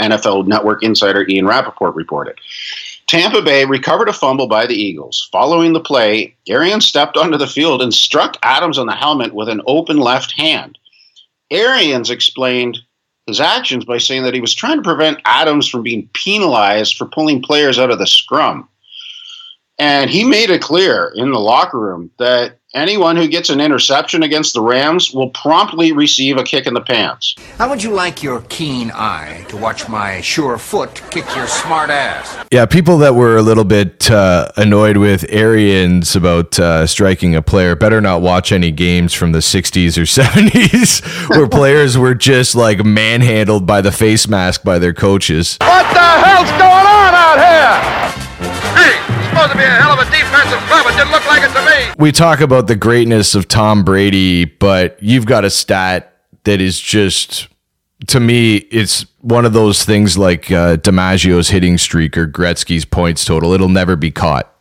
NFL 0.00 0.46
Network 0.46 0.82
insider 0.82 1.26
Ian 1.28 1.46
Rapoport 1.46 1.94
reported. 1.94 2.38
Tampa 3.06 3.42
Bay 3.42 3.64
recovered 3.64 4.08
a 4.08 4.12
fumble 4.12 4.46
by 4.46 4.66
the 4.66 4.74
Eagles. 4.74 5.28
Following 5.30 5.72
the 5.72 5.80
play, 5.80 6.34
Arians 6.48 6.86
stepped 6.86 7.16
onto 7.16 7.36
the 7.36 7.46
field 7.46 7.82
and 7.82 7.92
struck 7.92 8.36
Adams 8.42 8.78
on 8.78 8.86
the 8.86 8.94
helmet 8.94 9.34
with 9.34 9.48
an 9.48 9.60
open 9.66 9.98
left 9.98 10.32
hand. 10.32 10.78
Arians 11.50 12.10
explained 12.10 12.78
his 13.26 13.40
actions 13.40 13.84
by 13.84 13.98
saying 13.98 14.22
that 14.22 14.34
he 14.34 14.40
was 14.40 14.54
trying 14.54 14.76
to 14.76 14.82
prevent 14.82 15.20
Adams 15.24 15.68
from 15.68 15.82
being 15.82 16.08
penalized 16.14 16.96
for 16.96 17.06
pulling 17.06 17.42
players 17.42 17.78
out 17.78 17.90
of 17.90 17.98
the 17.98 18.06
scrum. 18.06 18.68
And 19.78 20.08
he 20.08 20.24
made 20.24 20.50
it 20.50 20.62
clear 20.62 21.12
in 21.16 21.32
the 21.32 21.38
locker 21.38 21.78
room 21.78 22.10
that 22.18 22.58
anyone 22.74 23.16
who 23.16 23.28
gets 23.28 23.50
an 23.50 23.60
interception 23.60 24.22
against 24.22 24.52
the 24.54 24.60
Rams 24.60 25.12
will 25.12 25.30
promptly 25.30 25.92
receive 25.92 26.36
a 26.36 26.44
kick 26.44 26.66
in 26.66 26.74
the 26.74 26.80
pants. 26.80 27.34
How 27.56 27.68
would 27.68 27.82
you 27.82 27.90
like 27.90 28.22
your 28.22 28.42
keen 28.48 28.90
eye 28.92 29.44
to 29.48 29.56
watch 29.56 29.88
my 29.88 30.20
sure 30.20 30.58
foot 30.58 31.02
kick 31.10 31.24
your 31.36 31.46
smart 31.46 31.90
ass? 31.90 32.44
Yeah, 32.50 32.66
people 32.66 32.98
that 32.98 33.14
were 33.14 33.36
a 33.36 33.42
little 33.42 33.64
bit 33.64 34.10
uh, 34.10 34.50
annoyed 34.56 34.96
with 34.96 35.24
Arians 35.28 36.14
about 36.14 36.58
uh, 36.58 36.86
striking 36.86 37.34
a 37.34 37.42
player 37.42 37.76
better 37.76 38.00
not 38.00 38.22
watch 38.22 38.52
any 38.52 38.70
games 38.70 39.12
from 39.12 39.32
the 39.32 39.38
60s 39.38 39.96
or 39.96 40.02
70s 40.02 41.30
where 41.30 41.48
players 41.48 41.96
were 41.96 42.14
just 42.14 42.54
like 42.54 42.84
manhandled 42.84 43.66
by 43.66 43.80
the 43.80 43.92
face 43.92 44.28
mask 44.28 44.62
by 44.62 44.78
their 44.78 44.92
coaches. 44.92 45.56
What 45.60 45.92
the 45.94 46.00
hell's 46.00 46.50
going 46.50 46.86
on 46.86 46.93
out 46.93 46.93
here? 46.93 46.93
Hey, 46.93 46.93
supposed 49.44 49.52
to 49.52 49.58
be 49.58 49.64
a 49.64 49.76
hell 49.76 49.92
of 49.92 49.98
a 49.98 50.10
defensive 50.10 50.58
club. 50.68 50.86
It 50.86 50.96
didn't 50.96 51.10
look 51.10 51.26
like 51.26 51.42
it 51.42 51.52
to 51.52 51.64
me. 51.66 51.94
We 51.98 52.12
talk 52.12 52.40
about 52.40 52.66
the 52.66 52.76
greatness 52.76 53.34
of 53.34 53.48
Tom 53.48 53.84
Brady, 53.84 54.46
but 54.46 55.02
you've 55.02 55.26
got 55.26 55.44
a 55.44 55.50
stat 55.50 56.16
that 56.44 56.60
is 56.60 56.80
just 56.80 57.48
to 58.08 58.20
me, 58.20 58.56
it's 58.56 59.06
one 59.20 59.44
of 59.44 59.52
those 59.52 59.84
things 59.84 60.18
like 60.18 60.50
uh, 60.50 60.76
DiMaggio's 60.76 61.48
hitting 61.48 61.78
streak 61.78 62.18
or 62.18 62.26
Gretzky's 62.26 62.84
points 62.84 63.24
total. 63.24 63.52
It'll 63.52 63.68
never 63.68 63.96
be 63.96 64.10
caught. 64.10 64.52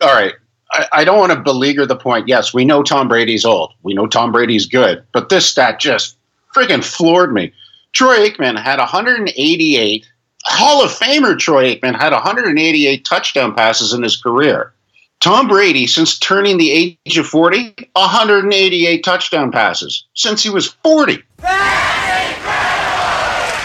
All 0.00 0.12
right. 0.14 0.34
I, 0.72 0.86
I 0.92 1.04
don't 1.04 1.18
want 1.18 1.32
to 1.32 1.40
beleaguer 1.40 1.86
the 1.86 1.96
point. 1.96 2.26
Yes, 2.26 2.54
we 2.54 2.64
know 2.64 2.82
Tom 2.82 3.06
Brady's 3.06 3.44
old. 3.44 3.74
We 3.82 3.94
know 3.94 4.06
Tom 4.06 4.32
Brady's 4.32 4.66
good. 4.66 5.04
But 5.12 5.28
this 5.28 5.48
stat 5.48 5.78
just 5.78 6.16
freaking 6.54 6.84
floored 6.84 7.32
me. 7.32 7.52
Troy 7.92 8.28
Aikman 8.28 8.60
had 8.60 8.78
188. 8.78 10.06
Hall 10.50 10.84
of 10.84 10.90
Famer 10.90 11.38
Troy 11.38 11.74
Aikman 11.74 11.98
had 11.98 12.12
188 12.12 13.04
touchdown 13.04 13.54
passes 13.54 13.92
in 13.92 14.02
his 14.02 14.20
career. 14.20 14.72
Tom 15.20 15.48
Brady, 15.48 15.86
since 15.86 16.18
turning 16.18 16.56
the 16.56 16.70
age 16.72 17.18
of 17.18 17.26
40, 17.26 17.90
188 17.92 19.04
touchdown 19.04 19.52
passes 19.52 20.06
since 20.14 20.42
he 20.42 20.50
was 20.50 20.68
40. 20.82 21.22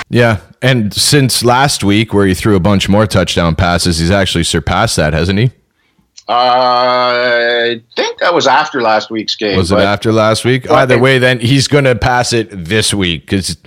Yeah, 0.09 0.41
and 0.61 0.93
since 0.93 1.43
last 1.43 1.83
week, 1.83 2.13
where 2.13 2.27
he 2.27 2.33
threw 2.33 2.55
a 2.55 2.59
bunch 2.59 2.87
more 2.87 3.07
touchdown 3.07 3.55
passes, 3.55 3.97
he's 3.99 4.11
actually 4.11 4.43
surpassed 4.43 4.95
that, 4.97 5.13
hasn't 5.13 5.39
he? 5.39 5.51
Uh, 6.27 6.31
I 6.33 7.81
think 7.95 8.19
that 8.19 8.33
was 8.33 8.47
after 8.47 8.81
last 8.81 9.11
week's 9.11 9.35
game. 9.35 9.57
Was 9.57 9.71
it 9.71 9.77
after 9.77 10.11
last 10.11 10.43
week? 10.43 10.69
Either 10.69 10.97
way, 10.97 11.19
then 11.19 11.39
he's 11.39 11.67
going 11.67 11.83
to 11.83 11.95
pass 11.95 12.33
it 12.33 12.47
this 12.49 12.95
week 12.95 13.21
because 13.21 13.57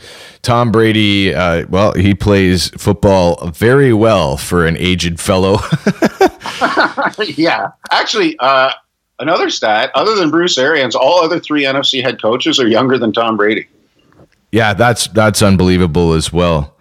Tom 0.43 0.73
Brady, 0.73 1.33
uh, 1.33 1.67
well, 1.69 1.93
he 1.93 2.15
plays 2.15 2.71
football 2.71 3.51
very 3.51 3.93
well 3.93 4.37
for 4.37 4.67
an 4.67 4.77
aged 4.77 5.21
fellow. 5.21 5.61
yeah, 7.37 7.69
actually, 7.93 8.37
uh, 8.41 8.73
another 9.21 9.51
stat: 9.51 9.93
other 9.95 10.17
than 10.17 10.29
Bruce 10.29 10.59
Arians, 10.59 10.97
all 10.97 11.23
other 11.23 11.39
three 11.39 11.63
NFC 11.63 12.03
head 12.03 12.21
coaches 12.21 12.59
are 12.59 12.67
younger 12.67 12.99
than 12.99 13.13
Tom 13.13 13.37
Brady. 13.37 13.69
Yeah, 14.51 14.75
that's 14.75 15.07
that's 15.09 15.43
unbelievable 15.43 16.13
as 16.15 16.33
well. 16.33 16.75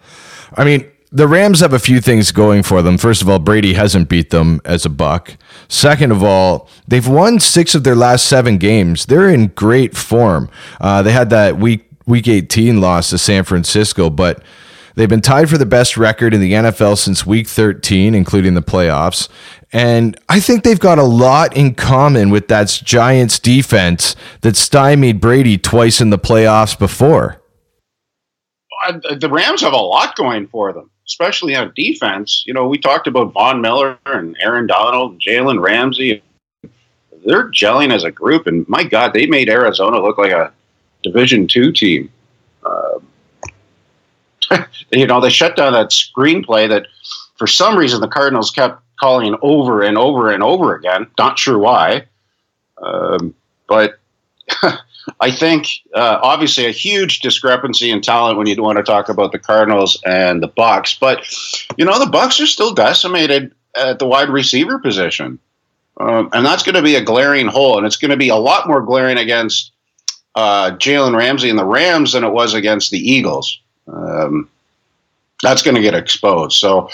I 0.56 0.64
mean, 0.64 0.90
the 1.10 1.28
Rams 1.28 1.60
have 1.60 1.72
a 1.72 1.78
few 1.78 2.00
things 2.00 2.32
going 2.32 2.62
for 2.62 2.82
them. 2.82 2.98
First 2.98 3.22
of 3.22 3.28
all, 3.28 3.38
Brady 3.38 3.74
hasn't 3.74 4.08
beat 4.08 4.30
them 4.30 4.60
as 4.64 4.84
a 4.84 4.90
buck. 4.90 5.36
Second 5.68 6.12
of 6.12 6.22
all, 6.22 6.68
they've 6.86 7.06
won 7.06 7.38
six 7.40 7.74
of 7.74 7.84
their 7.84 7.94
last 7.94 8.26
seven 8.26 8.58
games. 8.58 9.06
They're 9.06 9.28
in 9.28 9.48
great 9.48 9.96
form. 9.96 10.50
Uh, 10.80 11.02
they 11.02 11.12
had 11.12 11.30
that 11.30 11.58
week 11.58 11.88
week 12.06 12.26
18 12.26 12.80
loss 12.80 13.10
to 13.10 13.18
San 13.18 13.44
Francisco, 13.44 14.08
but 14.08 14.42
they've 14.94 15.08
been 15.08 15.20
tied 15.20 15.50
for 15.50 15.58
the 15.58 15.66
best 15.66 15.96
record 15.96 16.32
in 16.32 16.40
the 16.40 16.52
NFL 16.52 16.96
since 16.96 17.26
week 17.26 17.46
13, 17.46 18.14
including 18.14 18.54
the 18.54 18.62
playoffs. 18.62 19.28
And 19.72 20.18
I 20.28 20.40
think 20.40 20.64
they've 20.64 20.80
got 20.80 20.98
a 20.98 21.04
lot 21.04 21.54
in 21.54 21.74
common 21.74 22.30
with 22.30 22.48
that 22.48 22.68
Giants 22.82 23.38
defense 23.38 24.16
that 24.40 24.56
stymied 24.56 25.20
Brady 25.20 25.58
twice 25.58 26.00
in 26.00 26.10
the 26.10 26.18
playoffs 26.18 26.78
before. 26.78 27.42
The 28.90 29.28
Rams 29.30 29.60
have 29.60 29.72
a 29.72 29.76
lot 29.76 30.16
going 30.16 30.46
for 30.46 30.72
them, 30.72 30.90
especially 31.08 31.56
on 31.56 31.72
defense. 31.74 32.44
You 32.46 32.54
know, 32.54 32.68
we 32.68 32.78
talked 32.78 33.06
about 33.06 33.32
Von 33.32 33.60
Miller 33.60 33.98
and 34.06 34.36
Aaron 34.40 34.66
Donald, 34.66 35.18
Jalen 35.18 35.60
Ramsey. 35.60 36.22
They're 37.24 37.50
gelling 37.50 37.92
as 37.92 38.04
a 38.04 38.10
group, 38.10 38.46
and 38.46 38.68
my 38.68 38.84
God, 38.84 39.12
they 39.12 39.26
made 39.26 39.48
Arizona 39.48 40.00
look 40.00 40.18
like 40.18 40.32
a 40.32 40.52
Division 41.02 41.48
two 41.48 41.72
team. 41.72 42.10
Uh, 42.64 42.98
you 44.92 45.06
know, 45.06 45.20
they 45.20 45.30
shut 45.30 45.56
down 45.56 45.72
that 45.72 45.90
screenplay 45.90 46.68
that, 46.68 46.86
for 47.36 47.46
some 47.46 47.76
reason, 47.76 48.00
the 48.00 48.08
Cardinals 48.08 48.50
kept 48.50 48.82
calling 49.00 49.36
over 49.42 49.82
and 49.82 49.96
over 49.96 50.30
and 50.30 50.42
over 50.42 50.74
again. 50.74 51.06
Not 51.18 51.38
sure 51.38 51.58
why, 51.58 52.06
um, 52.82 53.34
but 53.66 53.98
I 55.20 55.30
think 55.30 55.68
uh, 55.94 56.18
obviously 56.22 56.66
a 56.66 56.70
huge 56.70 57.20
discrepancy 57.20 57.90
in 57.90 58.00
talent 58.00 58.38
when 58.38 58.46
you 58.46 58.62
want 58.62 58.78
to 58.78 58.84
talk 58.84 59.08
about 59.08 59.32
the 59.32 59.38
Cardinals 59.38 60.00
and 60.04 60.42
the 60.42 60.48
Bucks. 60.48 60.94
But 60.94 61.24
you 61.76 61.84
know, 61.84 61.98
the 61.98 62.10
Bucks 62.10 62.40
are 62.40 62.46
still 62.46 62.74
decimated 62.74 63.54
at 63.76 63.98
the 63.98 64.06
wide 64.06 64.28
receiver 64.28 64.78
position, 64.78 65.38
um, 66.00 66.28
and 66.32 66.44
that's 66.44 66.62
going 66.62 66.74
to 66.74 66.82
be 66.82 66.94
a 66.94 67.04
glaring 67.04 67.46
hole, 67.46 67.78
and 67.78 67.86
it's 67.86 67.96
going 67.96 68.10
to 68.10 68.16
be 68.16 68.28
a 68.28 68.36
lot 68.36 68.68
more 68.68 68.82
glaring 68.82 69.18
against 69.18 69.72
uh, 70.34 70.72
Jalen 70.72 71.16
Ramsey 71.16 71.50
and 71.50 71.58
the 71.58 71.64
Rams 71.64 72.12
than 72.12 72.24
it 72.24 72.32
was 72.32 72.54
against 72.54 72.90
the 72.90 72.98
Eagles. 72.98 73.60
Um, 73.88 74.48
that's 75.42 75.62
going 75.62 75.74
to 75.74 75.82
get 75.82 75.94
exposed. 75.94 76.58
So 76.58 76.88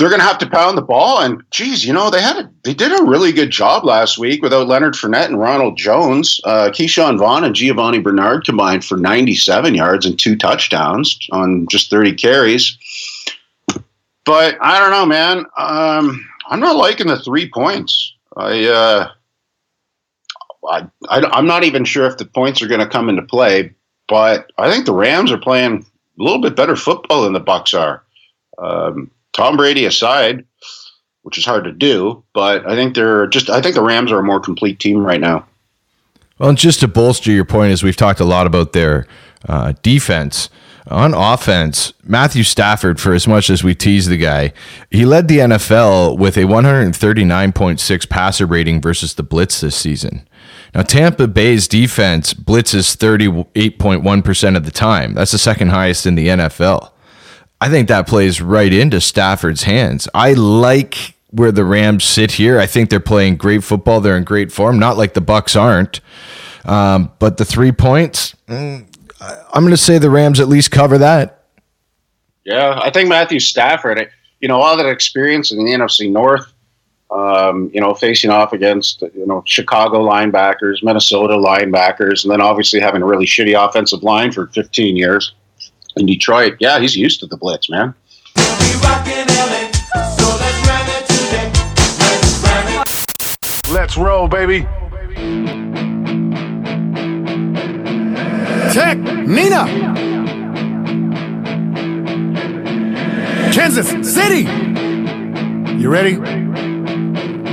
they're 0.00 0.08
going 0.08 0.20
to 0.20 0.26
have 0.26 0.38
to 0.38 0.48
pound 0.48 0.78
the 0.78 0.82
ball. 0.82 1.20
And 1.20 1.42
geez, 1.50 1.84
you 1.84 1.92
know 1.92 2.10
they 2.10 2.22
had 2.22 2.36
a, 2.36 2.50
they 2.64 2.72
did 2.72 2.98
a 2.98 3.04
really 3.04 3.32
good 3.32 3.50
job 3.50 3.84
last 3.84 4.18
week 4.18 4.42
without 4.42 4.66
Leonard 4.66 4.94
Fournette 4.94 5.26
and 5.26 5.38
Ronald 5.38 5.76
Jones. 5.76 6.40
Uh, 6.44 6.70
Ke'Shawn 6.72 7.18
Vaughn 7.18 7.44
and 7.44 7.54
Giovanni 7.54 7.98
Bernard 7.98 8.44
combined 8.44 8.84
for 8.84 8.96
97 8.96 9.74
yards 9.74 10.06
and 10.06 10.18
two 10.18 10.36
touchdowns 10.36 11.18
on 11.32 11.66
just 11.70 11.90
30 11.90 12.14
carries. 12.14 12.78
But 14.24 14.56
I 14.60 14.80
don't 14.80 14.90
know, 14.90 15.06
man. 15.06 15.44
Um, 15.58 16.26
I'm 16.46 16.60
not 16.60 16.76
liking 16.76 17.06
the 17.06 17.18
three 17.18 17.50
points. 17.50 18.14
I, 18.36 18.64
uh, 18.66 19.10
I, 20.68 20.86
I 21.08 21.38
am 21.38 21.46
not 21.46 21.64
even 21.64 21.84
sure 21.84 22.06
if 22.06 22.16
the 22.16 22.24
points 22.24 22.62
are 22.62 22.68
going 22.68 22.80
to 22.80 22.88
come 22.88 23.08
into 23.08 23.22
play. 23.22 23.74
But 24.08 24.50
I 24.58 24.70
think 24.70 24.86
the 24.86 24.94
Rams 24.94 25.30
are 25.30 25.38
playing 25.38 25.84
a 26.18 26.22
little 26.22 26.40
bit 26.40 26.56
better 26.56 26.74
football 26.74 27.22
than 27.22 27.32
the 27.32 27.40
Bucks 27.40 27.74
are. 27.74 28.02
Um, 28.58 29.10
Tom 29.32 29.56
Brady 29.56 29.84
aside, 29.84 30.44
which 31.22 31.38
is 31.38 31.44
hard 31.44 31.64
to 31.64 31.72
do, 31.72 32.24
but 32.34 32.66
I 32.66 32.74
think 32.74 32.94
they're 32.94 33.26
just 33.26 33.50
I 33.50 33.60
think 33.60 33.74
the 33.74 33.82
Rams 33.82 34.12
are 34.12 34.18
a 34.18 34.24
more 34.24 34.40
complete 34.40 34.80
team 34.80 35.04
right 35.04 35.20
now. 35.20 35.46
Well, 36.38 36.48
and 36.48 36.58
just 36.58 36.80
to 36.80 36.88
bolster 36.88 37.30
your 37.30 37.44
point, 37.44 37.72
as 37.72 37.82
we've 37.82 37.96
talked 37.96 38.20
a 38.20 38.24
lot 38.24 38.46
about 38.46 38.72
their 38.72 39.06
uh, 39.48 39.74
defense. 39.82 40.48
On 40.86 41.14
offense, 41.14 41.92
Matthew 42.02 42.42
Stafford, 42.42 42.98
for 42.98 43.12
as 43.12 43.28
much 43.28 43.48
as 43.50 43.62
we 43.62 43.74
tease 43.74 44.06
the 44.06 44.16
guy, 44.16 44.52
he 44.90 45.04
led 45.04 45.28
the 45.28 45.38
NFL 45.38 46.18
with 46.18 46.36
a 46.36 46.44
139.6 46.44 48.08
passer 48.08 48.46
rating 48.46 48.80
versus 48.80 49.14
the 49.14 49.22
Blitz 49.22 49.60
this 49.60 49.76
season. 49.76 50.26
Now, 50.74 50.82
Tampa 50.82 51.28
Bay's 51.28 51.68
defense 51.68 52.32
blitzes 52.32 52.96
38.1% 52.96 54.56
of 54.56 54.64
the 54.64 54.70
time. 54.70 55.14
That's 55.14 55.32
the 55.32 55.38
second 55.38 55.68
highest 55.68 56.06
in 56.06 56.14
the 56.14 56.28
NFL. 56.28 56.90
I 57.60 57.68
think 57.68 57.88
that 57.88 58.06
plays 58.06 58.40
right 58.40 58.72
into 58.72 59.00
Stafford's 59.00 59.64
hands. 59.64 60.08
I 60.14 60.32
like 60.32 61.14
where 61.30 61.52
the 61.52 61.64
Rams 61.64 62.04
sit 62.04 62.32
here. 62.32 62.58
I 62.58 62.66
think 62.66 62.88
they're 62.90 63.00
playing 63.00 63.36
great 63.36 63.62
football. 63.62 64.00
They're 64.00 64.16
in 64.16 64.24
great 64.24 64.50
form. 64.50 64.78
Not 64.78 64.96
like 64.96 65.14
the 65.14 65.20
Bucks 65.20 65.54
aren't, 65.54 66.00
um, 66.64 67.12
but 67.18 67.36
the 67.36 67.44
three 67.44 67.72
points. 67.72 68.34
Mm, 68.48 68.86
I'm 69.20 69.62
going 69.62 69.70
to 69.72 69.76
say 69.76 69.98
the 69.98 70.10
Rams 70.10 70.40
at 70.40 70.48
least 70.48 70.70
cover 70.70 70.96
that. 70.98 71.44
Yeah, 72.44 72.80
I 72.82 72.90
think 72.90 73.08
Matthew 73.08 73.40
Stafford. 73.40 74.10
You 74.40 74.48
know, 74.48 74.58
all 74.58 74.76
that 74.78 74.86
experience 74.86 75.52
in 75.52 75.58
the 75.58 75.70
NFC 75.70 76.10
North. 76.10 76.52
Um, 77.10 77.70
you 77.74 77.80
know, 77.80 77.92
facing 77.92 78.30
off 78.30 78.52
against 78.52 79.02
you 79.02 79.26
know 79.26 79.42
Chicago 79.44 79.98
linebackers, 80.08 80.82
Minnesota 80.82 81.34
linebackers, 81.34 82.22
and 82.22 82.30
then 82.30 82.40
obviously 82.40 82.80
having 82.80 83.02
a 83.02 83.04
really 83.04 83.26
shitty 83.26 83.60
offensive 83.60 84.02
line 84.02 84.30
for 84.32 84.46
15 84.46 84.96
years 84.96 85.34
in 85.96 86.06
Detroit. 86.06 86.56
Yeah, 86.60 86.78
he's 86.80 86.96
used 86.96 87.20
to 87.20 87.26
the 87.26 87.36
blitz, 87.36 87.68
man. 87.70 87.94
Let's 93.72 93.96
roll, 93.96 94.28
baby. 94.28 94.66
Tech, 98.72 98.98
Nina. 98.98 99.66
Kansas 103.52 103.88
City. 104.12 104.42
You 105.80 105.88
ready? 105.88 106.12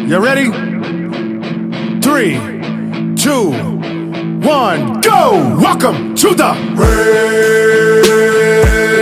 You 0.08 0.19
ready? 0.19 0.52
Three, 2.02 2.36
two, 3.15 3.52
one, 4.41 5.02
go! 5.02 5.58
Welcome 5.60 6.15
to 6.15 6.34
the 6.34 6.54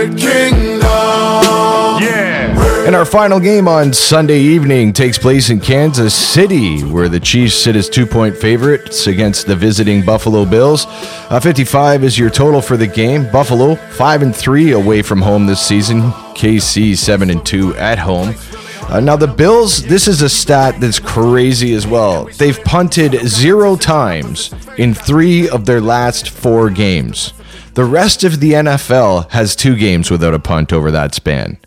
United 0.06 0.18
Kingdom. 0.18 0.80
Yeah. 2.02 2.86
And 2.86 2.94
our 2.94 3.04
final 3.04 3.40
game 3.40 3.66
on 3.66 3.92
Sunday 3.92 4.38
evening 4.38 4.92
takes 4.92 5.18
place 5.18 5.50
in 5.50 5.58
Kansas 5.58 6.14
City, 6.14 6.82
where 6.82 7.08
the 7.08 7.18
Chiefs 7.18 7.54
sit 7.54 7.74
as 7.74 7.88
two 7.88 8.06
point 8.06 8.36
favorites 8.36 9.08
against 9.08 9.46
the 9.46 9.56
visiting 9.56 10.04
Buffalo 10.04 10.44
Bills. 10.44 10.86
Uh, 11.28 11.40
55 11.40 12.04
is 12.04 12.18
your 12.18 12.30
total 12.30 12.62
for 12.62 12.76
the 12.76 12.86
game. 12.86 13.30
Buffalo, 13.32 13.74
5 13.74 14.22
and 14.22 14.36
3 14.36 14.72
away 14.72 15.02
from 15.02 15.20
home 15.20 15.46
this 15.46 15.60
season. 15.60 16.02
KC, 16.36 16.96
7 16.96 17.30
and 17.30 17.44
2 17.44 17.74
at 17.76 17.98
home. 17.98 18.34
Uh, 18.88 19.00
now, 19.00 19.16
the 19.16 19.26
Bills, 19.26 19.82
this 19.82 20.06
is 20.06 20.22
a 20.22 20.28
stat 20.28 20.80
that's 20.80 21.00
crazy 21.00 21.74
as 21.74 21.88
well. 21.88 22.26
They've 22.38 22.62
punted 22.62 23.14
zero 23.26 23.74
times 23.74 24.54
in 24.78 24.94
three 24.94 25.48
of 25.48 25.66
their 25.66 25.80
last 25.80 26.30
four 26.30 26.70
games. 26.70 27.32
The 27.76 27.84
rest 27.84 28.24
of 28.24 28.40
the 28.40 28.52
NFL 28.52 29.30
has 29.32 29.54
two 29.54 29.76
games 29.76 30.10
without 30.10 30.32
a 30.32 30.38
punt 30.38 30.72
over 30.72 30.90
that 30.90 31.14
span. 31.14 31.58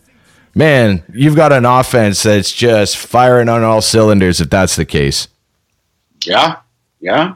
Man, 0.55 1.03
you've 1.13 1.35
got 1.35 1.53
an 1.53 1.65
offense 1.65 2.23
that's 2.23 2.51
just 2.51 2.97
firing 2.97 3.47
on 3.47 3.61
all 3.61 3.79
cylinders 3.79 4.41
if 4.41 4.49
that's 4.49 4.75
the 4.75 4.85
case. 4.85 5.27
Yeah, 6.25 6.57
yeah, 6.99 7.35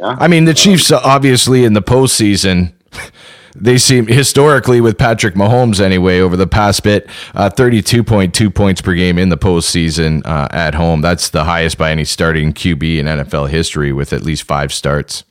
yeah. 0.00 0.16
I 0.18 0.26
mean, 0.26 0.46
the 0.46 0.52
Chiefs, 0.52 0.90
obviously, 0.90 1.64
in 1.64 1.74
the 1.74 1.80
postseason, 1.80 2.72
they 3.54 3.78
seem 3.78 4.08
historically 4.08 4.80
with 4.80 4.98
Patrick 4.98 5.36
Mahomes 5.36 5.80
anyway 5.80 6.18
over 6.18 6.36
the 6.36 6.48
past 6.48 6.82
bit, 6.82 7.08
uh, 7.36 7.50
32.2 7.50 8.52
points 8.52 8.80
per 8.80 8.94
game 8.94 9.16
in 9.16 9.28
the 9.28 9.38
postseason 9.38 10.26
uh, 10.26 10.48
at 10.50 10.74
home. 10.74 11.02
That's 11.02 11.28
the 11.28 11.44
highest 11.44 11.78
by 11.78 11.92
any 11.92 12.04
starting 12.04 12.52
QB 12.52 12.98
in 12.98 13.06
NFL 13.06 13.50
history 13.50 13.92
with 13.92 14.12
at 14.12 14.22
least 14.22 14.42
five 14.42 14.72
starts. 14.72 15.22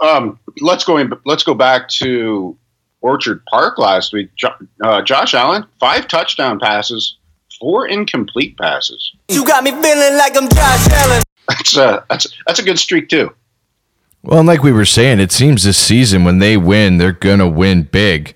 Um, 0.00 0.38
let's 0.60 0.84
go 0.84 0.96
in. 0.96 1.12
Let's 1.24 1.42
go 1.42 1.54
back 1.54 1.88
to 1.90 2.56
Orchard 3.00 3.44
Park 3.46 3.78
last 3.78 4.12
week. 4.12 4.30
Jo- 4.36 4.54
uh, 4.82 5.02
Josh 5.02 5.34
Allen, 5.34 5.64
five 5.80 6.08
touchdown 6.08 6.58
passes, 6.58 7.16
four 7.60 7.86
incomplete 7.86 8.56
passes. 8.56 9.12
You 9.28 9.44
got 9.44 9.64
me 9.64 9.70
feeling 9.70 10.16
like 10.16 10.36
I'm 10.36 10.48
Josh 10.48 10.88
Allen. 10.90 11.22
That's 11.48 11.76
a 11.76 12.04
that's 12.10 12.26
that's 12.46 12.58
a 12.60 12.62
good 12.62 12.78
streak 12.78 13.08
too. 13.08 13.32
Well, 14.22 14.40
and 14.40 14.48
like 14.48 14.62
we 14.62 14.72
were 14.72 14.84
saying, 14.84 15.20
it 15.20 15.32
seems 15.32 15.64
this 15.64 15.78
season 15.78 16.24
when 16.24 16.38
they 16.38 16.56
win, 16.56 16.98
they're 16.98 17.12
going 17.12 17.38
to 17.38 17.48
win 17.48 17.84
big. 17.84 18.34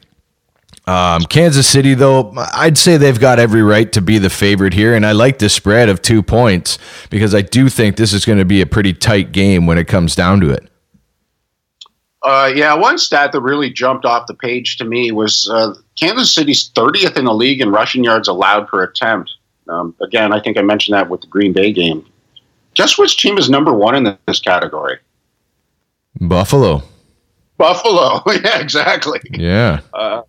Um, 0.86 1.22
Kansas 1.22 1.68
City, 1.68 1.94
though, 1.94 2.32
I'd 2.54 2.76
say 2.78 2.96
they've 2.96 3.18
got 3.18 3.38
every 3.38 3.62
right 3.62 3.90
to 3.92 4.00
be 4.00 4.18
the 4.18 4.30
favorite 4.30 4.74
here. 4.74 4.94
And 4.94 5.06
I 5.06 5.12
like 5.12 5.38
the 5.38 5.48
spread 5.48 5.88
of 5.88 6.02
two 6.02 6.22
points 6.22 6.78
because 7.10 7.34
I 7.34 7.42
do 7.42 7.68
think 7.68 7.96
this 7.96 8.12
is 8.12 8.24
going 8.24 8.38
to 8.38 8.44
be 8.44 8.60
a 8.60 8.66
pretty 8.66 8.92
tight 8.92 9.32
game 9.32 9.66
when 9.66 9.78
it 9.78 9.86
comes 9.86 10.14
down 10.14 10.40
to 10.40 10.50
it. 10.50 10.68
Uh, 12.22 12.52
yeah, 12.54 12.72
one 12.74 12.98
stat 12.98 13.32
that 13.32 13.40
really 13.40 13.70
jumped 13.70 14.04
off 14.04 14.28
the 14.28 14.34
page 14.34 14.76
to 14.76 14.84
me 14.84 15.10
was 15.10 15.48
uh, 15.50 15.74
Kansas 15.98 16.32
City's 16.32 16.70
30th 16.70 17.16
in 17.16 17.24
the 17.24 17.34
league 17.34 17.60
in 17.60 17.70
rushing 17.70 18.04
yards 18.04 18.28
allowed 18.28 18.68
per 18.68 18.82
attempt. 18.82 19.32
Um, 19.68 19.94
again, 20.00 20.32
I 20.32 20.40
think 20.40 20.56
I 20.56 20.62
mentioned 20.62 20.96
that 20.96 21.10
with 21.10 21.20
the 21.20 21.26
Green 21.26 21.52
Bay 21.52 21.72
game. 21.72 22.06
Guess 22.74 22.96
which 22.96 23.16
team 23.16 23.38
is 23.38 23.50
number 23.50 23.72
one 23.72 23.94
in 23.94 24.16
this 24.26 24.40
category? 24.40 24.98
Buffalo. 26.20 26.82
Buffalo. 27.58 28.22
yeah, 28.26 28.60
exactly. 28.60 29.20
Yeah. 29.30 29.80
Uh, 29.92 30.22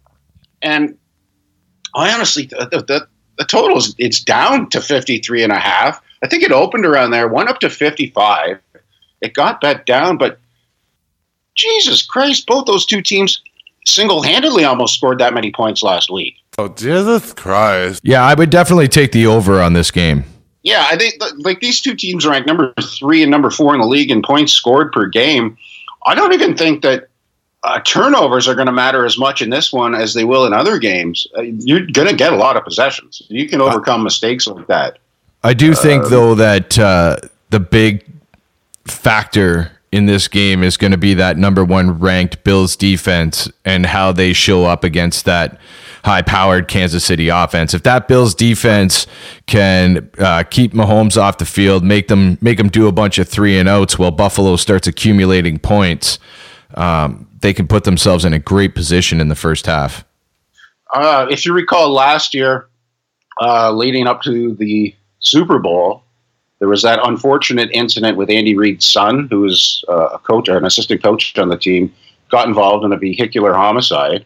and 0.62 0.98
I 1.96 2.12
honestly, 2.14 2.46
the, 2.46 2.84
the, 2.88 3.08
the 3.38 3.46
total 3.46 3.78
is 3.78 3.96
it's 3.98 4.24
down 4.24 4.70
to 4.70 4.82
53 4.82 5.44
and 5.44 5.52
a 5.52 5.60
half. 5.60 6.02
I 6.24 6.28
think 6.28 6.44
it 6.44 6.52
opened 6.52 6.86
around 6.86 7.12
there, 7.12 7.28
went 7.28 7.50
up 7.50 7.60
to 7.60 7.70
55. 7.70 8.60
It 9.22 9.34
got 9.34 9.62
bet 9.62 9.86
down, 9.86 10.18
but 10.18 10.40
Jesus 11.56 12.02
Christ, 12.02 12.46
both 12.48 12.66
those 12.66 12.86
two 12.86 13.02
teams 13.02 13.42
single 13.86 14.22
handedly 14.22 14.64
almost 14.64 14.96
scored 14.96 15.20
that 15.20 15.34
many 15.34 15.52
points 15.52 15.84
last 15.84 16.10
week. 16.10 16.36
Oh, 16.58 16.70
Jesus 16.70 17.34
Christ. 17.34 18.02
Yeah, 18.04 18.24
I 18.24 18.34
would 18.34 18.50
definitely 18.50 18.88
take 18.88 19.12
the 19.12 19.28
over 19.28 19.62
on 19.62 19.74
this 19.74 19.92
game. 19.92 20.24
Yeah, 20.62 20.88
I 20.90 20.96
think 20.98 21.16
like 21.40 21.60
these 21.60 21.82
two 21.82 21.94
teams 21.96 22.26
rank 22.26 22.46
number 22.46 22.74
three 22.82 23.22
and 23.22 23.30
number 23.30 23.50
four 23.50 23.74
in 23.74 23.82
the 23.82 23.88
league 23.88 24.12
in 24.12 24.22
points 24.22 24.54
scored 24.54 24.92
per 24.94 25.08
game. 25.08 25.58
I 26.06 26.16
don't 26.16 26.32
even 26.34 26.56
think 26.56 26.84
that 26.84 27.10
uh, 27.64 27.80
turnovers 27.82 28.48
are 28.48 28.56
going 28.56 28.68
to 28.68 28.74
matter 28.74 29.06
as 29.06 29.18
much 29.18 29.42
in 29.42 29.50
this 29.50 29.74
one 29.74 29.96
as 29.96 30.14
they 30.14 30.24
will 30.24 30.46
in 30.46 30.54
other 30.54 30.78
games. 30.80 31.28
Uh, 31.38 31.42
you're 31.42 31.86
going 31.88 32.08
to 32.08 32.16
get 32.16 32.34
a 32.34 32.36
lot 32.36 32.56
of 32.56 32.64
possessions. 32.64 33.22
You 33.28 33.48
can 33.48 33.62
overcome 33.62 34.04
mistakes 34.04 34.48
like 34.48 34.68
that. 34.68 35.00
I 35.44 35.54
do 35.54 35.74
think, 35.74 36.06
Um, 36.06 36.10
though, 36.10 36.36
that 36.36 36.80
uh, 36.80 37.18
the 37.50 37.60
big 37.60 38.06
factor 38.86 39.72
in 39.94 40.08
this 40.08 40.28
game 40.28 40.64
is 40.64 40.76
going 40.76 40.90
to 40.90 40.98
be 40.98 41.14
that 41.14 41.38
number 41.38 41.64
one 41.64 42.00
ranked 42.00 42.44
Bills 42.44 42.76
defense 42.76 43.48
and 43.64 43.86
how 43.86 44.12
they 44.12 44.34
show 44.34 44.66
up 44.66 44.84
against 44.84 45.26
that 45.26 45.60
high 46.04 46.24
powered 46.24 46.68
Kansas 46.68 47.06
City 47.06 47.30
offense. 47.30 47.76
If 47.76 47.84
that 47.84 48.08
Bills 48.08 48.34
defense 48.34 49.06
can 49.46 50.10
uh, 50.18 50.46
keep 50.50 50.74
Mahomes 50.74 51.16
off 51.16 51.38
the 51.38 51.46
field, 51.46 51.84
make 51.84 52.08
them 52.08 52.40
make 52.42 52.58
them 52.58 52.70
do 52.70 52.88
a 52.88 52.92
bunch 52.92 53.20
of 53.20 53.30
three 53.30 53.56
and 53.60 53.70
outs 53.70 54.00
while 54.00 54.10
Buffalo 54.10 54.56
starts 54.56 54.88
accumulating 54.88 55.60
points, 55.60 56.18
um, 56.74 57.30
they 57.42 57.54
can 57.54 57.68
put 57.68 57.84
themselves 57.84 58.26
in 58.26 58.34
a 58.34 58.40
great 58.40 58.74
position 58.74 59.22
in 59.22 59.28
the 59.28 59.36
first 59.36 59.68
half. 59.68 60.04
Uh, 60.92 61.28
if 61.30 61.46
you 61.46 61.54
recall 61.54 61.92
last 61.92 62.34
year, 62.34 62.68
uh, 63.40 63.72
leading 63.72 64.08
up 64.08 64.24
to 64.24 64.56
the 64.56 64.96
Super 65.20 65.60
Bowl, 65.60 66.04
there 66.64 66.70
was 66.70 66.84
that 66.84 67.06
unfortunate 67.06 67.70
incident 67.74 68.16
with 68.16 68.30
Andy 68.30 68.56
Reid's 68.56 68.86
son, 68.86 69.28
who 69.30 69.42
was 69.42 69.84
uh, 69.90 70.12
a 70.14 70.20
coach 70.20 70.48
or 70.48 70.56
an 70.56 70.64
assistant 70.64 71.04
coach 71.04 71.38
on 71.38 71.50
the 71.50 71.58
team, 71.58 71.94
got 72.32 72.48
involved 72.48 72.86
in 72.86 72.94
a 72.94 72.98
vehicular 72.98 73.54
homicide, 73.54 74.24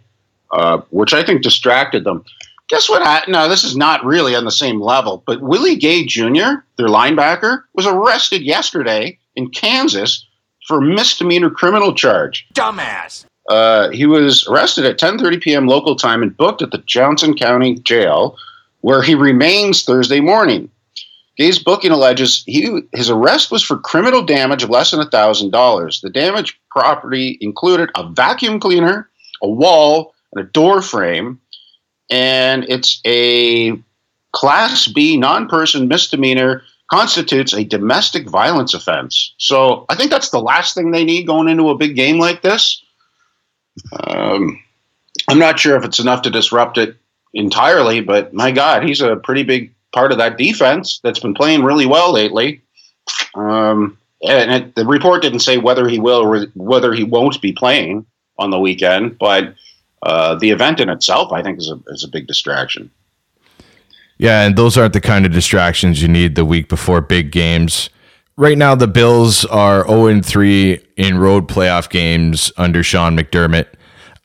uh, 0.52 0.78
which 0.92 1.16
I 1.16 1.24
think 1.24 1.42
distracted 1.42 2.04
them. 2.04 2.24
Guess 2.70 2.90
what? 2.90 3.02
happened? 3.02 3.34
No, 3.34 3.50
this 3.50 3.64
is 3.64 3.76
not 3.76 4.06
really 4.06 4.36
on 4.36 4.46
the 4.46 4.52
same 4.52 4.80
level, 4.80 5.24
but 5.26 5.42
Willie 5.42 5.76
Gay 5.76 6.06
Jr., 6.06 6.62
their 6.78 6.90
linebacker, 6.90 7.64
was 7.74 7.88
arrested 7.88 8.44
yesterday 8.44 9.18
in 9.36 9.50
Kansas 9.50 10.24
for 10.68 10.78
a 10.78 10.86
misdemeanor 10.86 11.50
criminal 11.50 11.92
charge. 11.92 12.46
Dumbass. 12.54 13.26
Uh, 13.50 13.90
he 13.90 14.06
was 14.06 14.46
arrested 14.48 14.86
at 14.86 15.00
10:30 15.00 15.42
p.m. 15.42 15.66
local 15.66 15.96
time 15.96 16.22
and 16.22 16.38
booked 16.38 16.62
at 16.62 16.70
the 16.70 16.84
Johnson 16.86 17.36
County 17.36 17.80
Jail, 17.80 18.38
where 18.82 19.02
he 19.02 19.16
remains 19.16 19.84
Thursday 19.84 20.20
morning. 20.20 20.70
Gay's 21.38 21.60
booking 21.60 21.92
alleges 21.92 22.44
he 22.46 22.82
his 22.94 23.10
arrest 23.10 23.52
was 23.52 23.64
for 23.64 23.78
criminal 23.78 24.24
damage 24.24 24.64
of 24.64 24.70
less 24.70 24.92
than 24.92 25.08
thousand 25.10 25.52
dollars. 25.52 26.02
The 26.02 26.10
damaged 26.10 26.58
property 26.72 27.38
included 27.42 27.90
a 27.96 28.10
vacuum 28.10 28.60
cleaner, 28.60 29.10
a 29.42 29.48
wall, 29.48 30.16
and 30.34 30.44
a 30.44 30.50
door 30.50 30.82
frame, 30.82 31.40
and 32.10 32.66
it's 32.68 33.00
a 33.06 33.80
Class 34.34 34.88
B 34.88 35.18
non-person 35.18 35.88
misdemeanor 35.88 36.64
constitutes 36.90 37.54
a 37.54 37.64
domestic 37.64 38.28
violence 38.30 38.74
offense. 38.74 39.34
So 39.38 39.86
I 39.90 39.96
think 39.96 40.10
that's 40.10 40.30
the 40.30 40.40
last 40.40 40.74
thing 40.74 40.92
they 40.92 41.04
need 41.04 41.28
going 41.28 41.50
into 41.50 41.70
a 41.70 41.78
big 41.78 41.96
game 41.96 42.18
like 42.18 42.42
this. 42.42 42.82
Um, 44.06 44.62
I'm 45.28 45.40
not 45.40 45.60
sure 45.60 45.76
if 45.76 45.84
it's 45.84 46.00
enough 46.00 46.22
to 46.24 46.30
disrupt 46.30 46.78
it 46.78 46.96
entirely, 47.34 48.02
but 48.02 48.34
my 48.34 48.52
God, 48.52 48.84
he's 48.84 49.02
a 49.02 49.18
pretty 49.18 49.44
big 49.44 49.74
part 49.94 50.12
of 50.12 50.18
that 50.18 50.38
defense 50.38 51.00
that's 51.04 51.20
been 51.20 51.34
playing 51.34 51.64
really 51.64 51.86
well 51.86 52.12
lately. 52.12 52.62
Um, 53.36 53.98
and 54.24 54.52
it, 54.52 54.76
the 54.76 54.86
report 54.86 55.22
didn't 55.22 55.40
say 55.40 55.58
whether 55.58 55.88
he 55.88 56.00
will 56.00 56.22
or 56.22 56.48
whether 56.56 56.94
he 56.94 57.04
won't 57.04 57.42
be 57.42 57.54
playing 57.54 58.06
on 58.40 58.52
the 58.52 58.60
weekend, 58.60 59.18
but 59.18 59.54
uh, 60.04 60.36
the 60.36 60.52
event 60.52 60.80
in 60.80 60.90
itself, 60.90 61.32
I 61.32 61.42
think, 61.42 61.60
is 61.60 61.70
a, 61.70 61.80
is 61.88 62.04
a 62.04 62.08
big 62.08 62.28
distraction. 62.28 62.92
Yeah, 64.18 64.46
and 64.46 64.56
those 64.56 64.78
aren't 64.78 64.94
the 64.94 65.02
kind 65.02 65.26
of 65.26 65.32
distractions 65.32 66.02
you 66.02 66.08
need 66.08 66.36
the 66.36 66.46
week 66.46 66.70
before 66.70 67.02
big 67.02 67.32
games. 67.32 67.90
Right 68.36 68.58
now, 68.58 68.76
the 68.76 68.88
Bills 68.88 69.46
are 69.46 69.88
0 69.88 70.22
3 70.22 70.80
in 70.98 71.18
road 71.18 71.48
playoff 71.48 71.90
games 71.90 72.52
under 72.58 72.84
Sean 72.84 73.18
McDermott. 73.18 73.68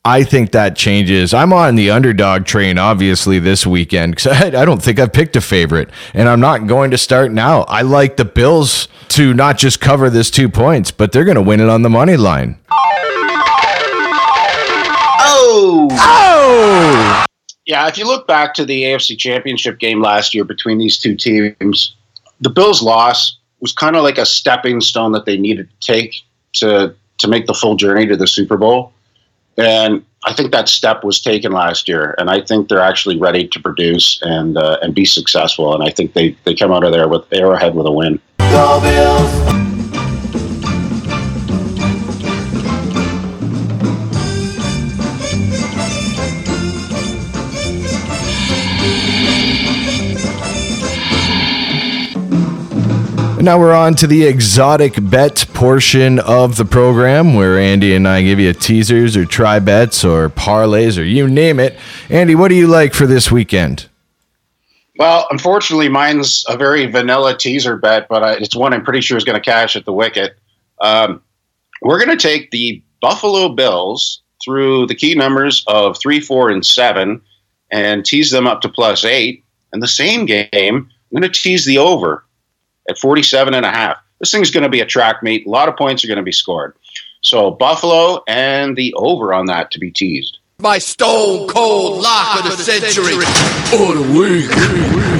I 0.04 0.24
think 0.24 0.50
that 0.50 0.74
changes. 0.74 1.32
I'm 1.32 1.52
on 1.52 1.76
the 1.76 1.90
underdog 1.90 2.44
train, 2.44 2.76
obviously, 2.76 3.38
this 3.38 3.64
weekend 3.64 4.16
because 4.16 4.32
I, 4.42 4.62
I 4.62 4.64
don't 4.64 4.82
think 4.82 4.98
I've 4.98 5.12
picked 5.12 5.36
a 5.36 5.40
favorite, 5.40 5.90
and 6.12 6.28
I'm 6.28 6.40
not 6.40 6.66
going 6.66 6.90
to 6.90 6.98
start 6.98 7.30
now. 7.30 7.62
I 7.62 7.82
like 7.82 8.16
the 8.16 8.24
Bills 8.24 8.88
to 9.10 9.32
not 9.32 9.58
just 9.58 9.80
cover 9.80 10.10
this 10.10 10.28
two 10.30 10.48
points, 10.48 10.90
but 10.90 11.12
they're 11.12 11.24
going 11.24 11.36
to 11.36 11.42
win 11.42 11.60
it 11.60 11.68
on 11.68 11.82
the 11.82 11.90
money 11.90 12.16
line. 12.16 12.58
Oh! 15.20 15.88
Oh! 15.92 17.24
Yeah, 17.66 17.86
if 17.86 17.96
you 17.96 18.04
look 18.04 18.26
back 18.26 18.54
to 18.54 18.64
the 18.64 18.82
AFC 18.82 19.16
Championship 19.16 19.78
game 19.78 20.02
last 20.02 20.34
year 20.34 20.42
between 20.42 20.78
these 20.78 20.98
two 20.98 21.14
teams, 21.14 21.94
the 22.40 22.50
Bills' 22.50 22.82
loss 22.82 23.38
was 23.60 23.72
kind 23.72 23.94
of 23.94 24.02
like 24.02 24.18
a 24.18 24.26
stepping 24.26 24.80
stone 24.80 25.12
that 25.12 25.26
they 25.26 25.36
needed 25.36 25.68
to 25.70 25.76
take 25.92 26.16
to 26.54 26.92
to 27.18 27.28
make 27.28 27.46
the 27.46 27.54
full 27.54 27.76
journey 27.76 28.04
to 28.06 28.16
the 28.16 28.26
Super 28.26 28.56
Bowl. 28.56 28.92
And 29.56 30.04
I 30.24 30.32
think 30.32 30.52
that 30.52 30.68
step 30.68 31.04
was 31.04 31.20
taken 31.20 31.52
last 31.52 31.88
year, 31.88 32.14
and 32.18 32.30
I 32.30 32.40
think 32.40 32.68
they're 32.68 32.80
actually 32.80 33.18
ready 33.18 33.46
to 33.48 33.60
produce 33.60 34.20
and 34.22 34.56
uh, 34.56 34.78
and 34.80 34.94
be 34.94 35.04
successful. 35.04 35.74
And 35.74 35.82
I 35.82 35.90
think 35.90 36.14
they 36.14 36.36
they 36.44 36.54
come 36.54 36.72
out 36.72 36.84
of 36.84 36.92
there 36.92 37.08
with 37.08 37.24
Arrowhead 37.32 37.74
with 37.74 37.86
a 37.86 37.92
win. 37.92 38.20
Go 38.38 38.80
Bills! 38.80 39.61
Now 53.42 53.58
we're 53.58 53.74
on 53.74 53.96
to 53.96 54.06
the 54.06 54.24
exotic 54.24 54.94
bet 55.00 55.46
portion 55.52 56.20
of 56.20 56.56
the 56.56 56.64
program 56.64 57.34
where 57.34 57.58
Andy 57.58 57.92
and 57.92 58.06
I 58.06 58.22
give 58.22 58.38
you 58.38 58.52
teasers 58.52 59.16
or 59.16 59.24
try 59.24 59.58
bets 59.58 60.04
or 60.04 60.28
parlays 60.28 60.96
or 60.96 61.02
you 61.02 61.26
name 61.26 61.58
it. 61.58 61.76
Andy, 62.08 62.36
what 62.36 62.50
do 62.50 62.54
you 62.54 62.68
like 62.68 62.94
for 62.94 63.04
this 63.04 63.32
weekend? 63.32 63.88
Well, 64.96 65.26
unfortunately, 65.32 65.88
mine's 65.88 66.44
a 66.48 66.56
very 66.56 66.86
vanilla 66.86 67.36
teaser 67.36 67.76
bet, 67.76 68.06
but 68.08 68.40
it's 68.40 68.54
one 68.54 68.72
I'm 68.72 68.84
pretty 68.84 69.00
sure 69.00 69.18
is 69.18 69.24
going 69.24 69.34
to 69.34 69.44
cash 69.44 69.74
at 69.74 69.86
the 69.86 69.92
wicket. 69.92 70.38
Um, 70.80 71.20
we're 71.80 71.98
going 71.98 72.16
to 72.16 72.28
take 72.28 72.52
the 72.52 72.80
Buffalo 73.00 73.48
Bills 73.48 74.22
through 74.44 74.86
the 74.86 74.94
key 74.94 75.16
numbers 75.16 75.64
of 75.66 75.98
three, 75.98 76.20
four, 76.20 76.48
and 76.48 76.64
seven 76.64 77.20
and 77.72 78.04
tease 78.04 78.30
them 78.30 78.46
up 78.46 78.60
to 78.60 78.68
plus 78.68 79.04
eight. 79.04 79.44
And 79.72 79.82
the 79.82 79.88
same 79.88 80.26
game, 80.26 80.52
I'm 80.52 80.88
going 81.10 81.22
to 81.22 81.28
tease 81.28 81.64
the 81.64 81.78
over 81.78 82.24
at 82.88 82.98
47 82.98 83.54
and 83.54 83.64
a 83.64 83.70
half. 83.70 83.98
This 84.18 84.30
thing's 84.30 84.50
going 84.50 84.62
to 84.62 84.68
be 84.68 84.80
a 84.80 84.86
track 84.86 85.22
meet. 85.22 85.46
A 85.46 85.50
lot 85.50 85.68
of 85.68 85.76
points 85.76 86.04
are 86.04 86.08
going 86.08 86.16
to 86.16 86.22
be 86.22 86.32
scored. 86.32 86.74
So 87.22 87.50
Buffalo 87.50 88.22
and 88.26 88.76
the 88.76 88.94
over 88.94 89.32
on 89.32 89.46
that 89.46 89.70
to 89.72 89.78
be 89.78 89.90
teased. 89.90 90.38
My 90.58 90.78
stone 90.78 91.48
cold 91.48 92.02
lock 92.02 92.44
of 92.44 92.56
the 92.56 92.62
century. 92.62 93.14
Or 93.14 93.94
the 93.94 94.18
week. 94.18 95.11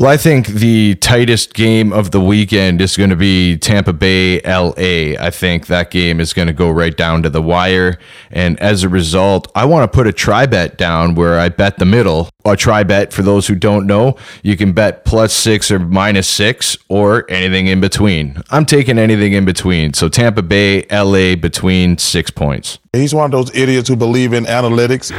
Well, 0.00 0.08
I 0.08 0.16
think 0.16 0.46
the 0.46 0.94
tightest 0.94 1.52
game 1.52 1.92
of 1.92 2.10
the 2.10 2.22
weekend 2.22 2.80
is 2.80 2.96
going 2.96 3.10
to 3.10 3.16
be 3.16 3.58
Tampa 3.58 3.92
Bay 3.92 4.40
LA. 4.46 5.22
I 5.22 5.28
think 5.30 5.66
that 5.66 5.90
game 5.90 6.20
is 6.20 6.32
going 6.32 6.48
to 6.48 6.54
go 6.54 6.70
right 6.70 6.96
down 6.96 7.22
to 7.24 7.28
the 7.28 7.42
wire. 7.42 7.98
And 8.30 8.58
as 8.60 8.82
a 8.82 8.88
result, 8.88 9.52
I 9.54 9.66
want 9.66 9.84
to 9.84 9.94
put 9.94 10.06
a 10.06 10.12
try 10.14 10.46
bet 10.46 10.78
down 10.78 11.16
where 11.16 11.38
I 11.38 11.50
bet 11.50 11.76
the 11.76 11.84
middle. 11.84 12.30
A 12.46 12.56
try 12.56 12.82
bet, 12.82 13.12
for 13.12 13.20
those 13.20 13.46
who 13.46 13.54
don't 13.54 13.86
know, 13.86 14.16
you 14.42 14.56
can 14.56 14.72
bet 14.72 15.04
plus 15.04 15.34
six 15.34 15.70
or 15.70 15.78
minus 15.78 16.26
six 16.26 16.78
or 16.88 17.30
anything 17.30 17.66
in 17.66 17.82
between. 17.82 18.40
I'm 18.48 18.64
taking 18.64 18.98
anything 18.98 19.34
in 19.34 19.44
between. 19.44 19.92
So 19.92 20.08
Tampa 20.08 20.40
Bay 20.40 20.86
LA 20.90 21.36
between 21.36 21.98
six 21.98 22.30
points. 22.30 22.78
He's 22.94 23.14
one 23.14 23.26
of 23.26 23.32
those 23.32 23.54
idiots 23.54 23.90
who 23.90 23.96
believe 23.96 24.32
in 24.32 24.46
analytics. 24.46 25.10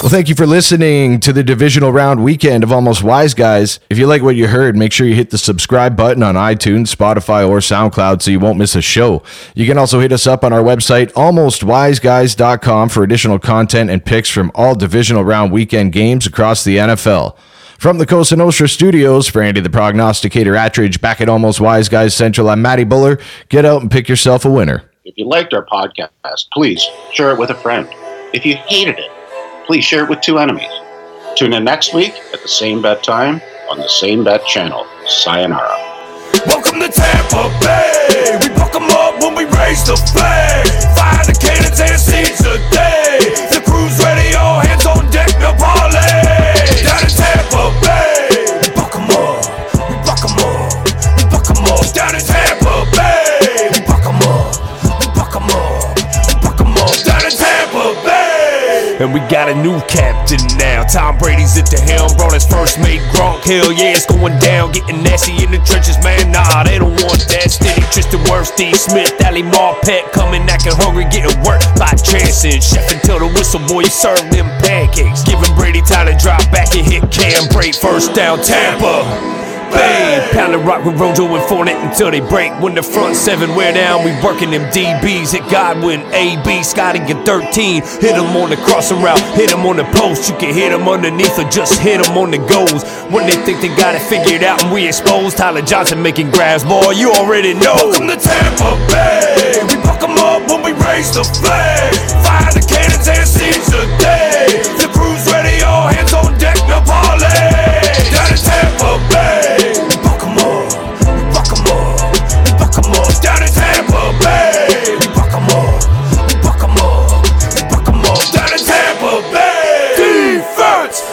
Well, 0.00 0.10
thank 0.10 0.28
you 0.28 0.36
for 0.36 0.46
listening 0.46 1.18
to 1.20 1.32
the 1.32 1.42
divisional 1.42 1.90
round 1.92 2.22
weekend 2.22 2.62
of 2.62 2.70
Almost 2.70 3.02
Wise 3.02 3.34
Guys. 3.34 3.80
If 3.90 3.98
you 3.98 4.06
like 4.06 4.22
what 4.22 4.36
you 4.36 4.46
heard, 4.46 4.76
make 4.76 4.92
sure 4.92 5.08
you 5.08 5.16
hit 5.16 5.30
the 5.30 5.38
subscribe 5.38 5.96
button 5.96 6.22
on 6.22 6.36
iTunes, 6.36 6.94
Spotify, 6.94 7.46
or 7.46 7.58
SoundCloud 7.58 8.22
so 8.22 8.30
you 8.30 8.38
won't 8.38 8.58
miss 8.58 8.76
a 8.76 8.80
show. 8.80 9.24
You 9.56 9.66
can 9.66 9.76
also 9.76 9.98
hit 9.98 10.12
us 10.12 10.24
up 10.24 10.44
on 10.44 10.52
our 10.52 10.62
website, 10.62 11.12
almostwiseguys.com, 11.14 12.88
for 12.90 13.02
additional 13.02 13.40
content 13.40 13.90
and 13.90 14.04
picks 14.04 14.30
from 14.30 14.52
all 14.54 14.76
divisional 14.76 15.24
round 15.24 15.50
weekend 15.50 15.92
games 15.92 16.28
across 16.28 16.62
the 16.62 16.76
NFL. 16.76 17.36
From 17.80 17.98
the 17.98 18.06
Cosa 18.06 18.36
Nostra 18.36 18.68
studios, 18.68 19.26
for 19.26 19.42
Andy 19.42 19.60
the 19.60 19.68
Prognosticator 19.68 20.52
Attridge, 20.52 21.00
back 21.00 21.20
at 21.20 21.28
Almost 21.28 21.60
Wise 21.60 21.88
Guys 21.88 22.14
Central, 22.14 22.48
I'm 22.50 22.62
Matty 22.62 22.84
Buller. 22.84 23.18
Get 23.48 23.64
out 23.64 23.82
and 23.82 23.90
pick 23.90 24.08
yourself 24.08 24.44
a 24.44 24.50
winner. 24.50 24.88
If 25.04 25.18
you 25.18 25.26
liked 25.26 25.52
our 25.54 25.66
podcast, 25.66 26.50
please 26.52 26.86
share 27.12 27.32
it 27.32 27.38
with 27.38 27.50
a 27.50 27.56
friend. 27.56 27.88
If 28.32 28.46
you 28.46 28.54
hated 28.54 29.00
it, 29.00 29.10
please 29.68 29.84
share 29.84 30.02
it 30.02 30.08
with 30.08 30.22
two 30.22 30.38
enemies. 30.38 30.72
Tune 31.36 31.52
in 31.52 31.62
next 31.62 31.92
week 31.92 32.14
at 32.32 32.40
the 32.40 32.48
same 32.48 32.80
bet 32.80 33.02
time 33.02 33.42
on 33.70 33.76
the 33.76 33.86
same 33.86 34.24
bet 34.24 34.44
channel. 34.46 34.86
Sayonara. 35.06 35.76
Welcome 36.46 36.80
to 36.80 36.88
Tampa 36.88 37.54
Bay. 37.60 38.38
We 38.40 38.48
buck 38.56 38.74
'em 38.74 38.88
up 38.88 39.22
when 39.22 39.34
we 39.34 39.44
raise 39.44 39.84
the 39.84 39.96
flag. 40.10 40.66
Fire 40.96 41.24
the 41.26 41.36
cannons 41.38 41.78
and 41.80 42.00
seize 42.00 42.38
the 42.38 42.56
day. 42.72 42.77
We 59.12 59.20
got 59.28 59.48
a 59.48 59.54
new 59.54 59.80
captain 59.88 60.40
now. 60.58 60.84
Tom 60.84 61.16
Brady's 61.18 61.56
at 61.56 61.70
the 61.70 61.80
helm. 61.80 62.12
Brought 62.16 62.34
his 62.34 62.44
first 62.44 62.78
mate 62.78 63.00
Gronk. 63.14 63.44
Hell 63.44 63.72
yeah, 63.72 63.96
it's 63.96 64.04
going 64.04 64.38
down. 64.38 64.72
Getting 64.72 65.02
nasty 65.02 65.32
in 65.42 65.50
the 65.50 65.58
trenches, 65.64 65.96
man. 66.04 66.32
Nah, 66.32 66.64
they 66.64 66.78
don't 66.78 66.96
want 67.04 67.24
that. 67.30 67.48
Steady 67.50 67.80
Tristan 67.92 68.20
Wirfs, 68.28 68.52
Steve 68.52 68.76
Smith, 68.76 69.12
Ali 69.24 69.42
Marpet. 69.42 70.12
Coming 70.12 70.42
acting 70.48 70.76
hungry, 70.76 71.04
getting 71.08 71.32
work 71.40 71.62
by 71.78 71.92
chances. 71.96 72.60
Chef 72.60 72.90
until 72.92 73.20
the 73.20 73.28
whistle 73.32 73.60
boy, 73.66 73.86
you 73.86 73.92
serve 73.92 74.24
them 74.30 74.48
pancakes. 74.60 75.22
Giving 75.24 75.54
Brady 75.54 75.80
time 75.82 76.06
to 76.06 76.16
drop 76.18 76.42
back 76.50 76.74
and 76.74 76.84
hit 76.84 77.02
Cam 77.12 77.48
Brate. 77.54 77.78
First 77.78 78.14
down, 78.14 78.42
Tampa. 78.42 79.37
Bay. 79.70 80.28
Pound 80.32 80.54
the 80.54 80.58
rock 80.58 80.84
with 80.84 80.98
Rojo 80.98 81.24
and 81.34 81.44
Fournette 81.48 81.82
until 81.88 82.10
they 82.10 82.20
break. 82.20 82.52
When 82.60 82.74
the 82.74 82.82
front 82.82 83.16
seven 83.16 83.54
wear 83.54 83.72
down, 83.72 84.04
we 84.04 84.12
working 84.22 84.50
them 84.50 84.70
DBs. 84.70 85.32
Hit 85.32 85.48
Godwin, 85.50 86.00
AB, 86.12 86.62
Scotty 86.62 86.98
get 87.00 87.24
13. 87.24 87.82
Hit 88.00 88.14
him 88.16 88.36
on 88.36 88.50
the 88.50 88.56
crossing 88.56 89.02
route, 89.02 89.20
hit 89.34 89.50
him 89.50 89.66
on 89.66 89.76
the 89.76 89.84
post. 89.96 90.28
You 90.28 90.36
can 90.36 90.54
hit 90.54 90.72
him 90.72 90.88
underneath 90.88 91.38
or 91.38 91.48
just 91.50 91.80
hit 91.80 92.04
him 92.04 92.16
on 92.16 92.30
the 92.30 92.38
goals. 92.38 92.84
When 93.12 93.26
they 93.26 93.36
think 93.44 93.60
they 93.60 93.68
got 93.76 93.94
it 93.94 94.02
figured 94.02 94.42
out 94.42 94.62
and 94.62 94.72
we 94.72 94.86
exposed, 94.86 95.36
Tyler 95.36 95.62
Johnson 95.62 96.02
making 96.02 96.30
grabs. 96.30 96.64
Boy, 96.64 96.92
you 96.92 97.10
already 97.12 97.54
know. 97.54 97.74
Welcome 97.76 98.08
to 98.08 98.16
Tampa 98.16 98.76
Bay. 98.92 99.64
We 99.68 99.76
buck 99.82 100.02
'em 100.02 100.16
up 100.18 100.48
when 100.50 100.62
we 100.62 100.72
raise 100.86 101.10
the 101.12 101.24
flag. 101.24 101.94
Fire 102.24 102.52
the 102.52 102.64
cannons 102.66 103.08
and 103.08 103.26
seize 103.26 103.66
the 103.66 103.84
day. 103.98 104.62
The 104.78 104.88
crew's 104.92 105.24
ready, 105.32 105.62
all 105.62 105.88
hands 105.88 106.12
on 106.12 106.36
deck, 106.38 106.56
no 106.68 106.80
parlay. 106.80 107.28
Down 108.12 108.30
in 108.32 108.38
Tampa 108.38 108.98
Bay. 109.10 109.37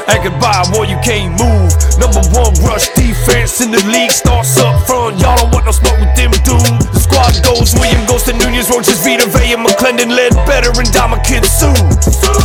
Defense. 0.05 0.23
goodbye, 0.29 0.63
by 0.63 0.77
war, 0.77 0.85
you 0.85 0.97
can't 1.01 1.33
move. 1.37 1.73
Number 1.97 2.21
one 2.37 2.53
rush 2.61 2.89
defense 2.93 3.61
in 3.61 3.71
the 3.71 3.81
league 3.89 4.11
starts 4.11 4.57
up 4.57 4.85
front. 4.85 5.17
Y'all 5.17 5.37
don't 5.37 5.51
want 5.53 5.65
no 5.65 5.73
smoke 5.73 5.97
with 5.97 6.13
them 6.13 6.31
dudes. 6.45 6.85
The 6.93 7.01
squad 7.01 7.33
goes 7.41 7.73
William 7.73 8.05
Gholston 8.05 8.37
Nunez, 8.37 8.69
Roches, 8.69 9.01
Vita, 9.01 9.25
Vea, 9.25 9.57
McLendon, 9.57 10.13
led 10.13 10.33
better 10.45 10.69
and 10.69 10.87
Ndamukong 10.89 11.45
Suh. 11.45 11.73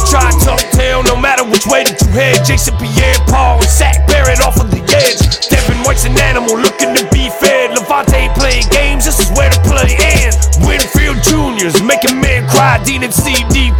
Try 0.08 0.32
tuck 0.40 0.60
tail, 0.72 1.02
no 1.02 1.16
matter 1.16 1.44
which 1.44 1.66
way 1.66 1.84
that 1.84 2.00
you 2.00 2.08
head. 2.12 2.44
Jason 2.44 2.76
Pierre, 2.80 3.20
Paul, 3.28 3.60
and 3.60 3.68
Shaq 3.68 4.06
Barrett 4.08 4.40
off 4.40 4.56
of 4.56 4.70
the 4.70 4.80
edge. 4.96 5.20
Devin 5.48 5.84
White's 5.84 6.04
an 6.04 6.16
animal 6.18 6.56
looking 6.56 6.96
to 6.96 7.04
be 7.12 7.28
fed. 7.40 7.76
Lavonte 7.76 8.32
playing 8.34 8.66
games, 8.72 9.04
this 9.04 9.20
is 9.20 9.28
where 9.36 9.50
the 9.52 9.60
play 9.68 9.92
ends. 10.16 10.36
Winfield 10.64 11.20
Juniors 11.22 11.82
making 11.82 12.20
men 12.20 12.48
cry. 12.48 12.82
Dean 12.84 13.04
and 13.04 13.12
CD3 13.12 13.40
regulate 13.40 13.79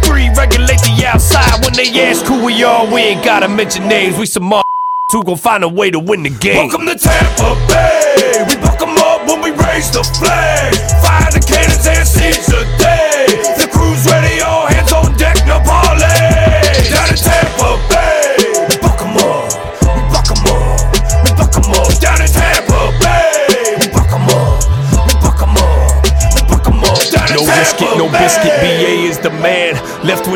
outside 1.11 1.63
when 1.63 1.73
they 1.73 1.89
ask 2.01 2.25
who 2.25 2.43
we 2.45 2.63
are. 2.63 2.85
We 2.91 3.01
ain't 3.01 3.23
gotta 3.23 3.47
mention 3.47 3.87
names, 3.87 4.17
we 4.17 4.25
some 4.25 4.43
mother 4.43 4.63
who 5.11 5.23
gon' 5.23 5.35
find 5.37 5.63
a 5.63 5.67
way 5.67 5.91
to 5.91 5.99
win 5.99 6.23
the 6.23 6.29
game. 6.29 6.55
Welcome 6.55 6.85
to 6.87 6.95
Tampa 6.95 7.55
Bay. 7.67 8.45
We 8.47 8.55
buck 8.55 8.81
'em 8.81 8.97
up 8.97 9.27
when 9.27 9.41
we 9.41 9.51
raise 9.51 9.91
the 9.91 10.03
flag. 10.03 10.90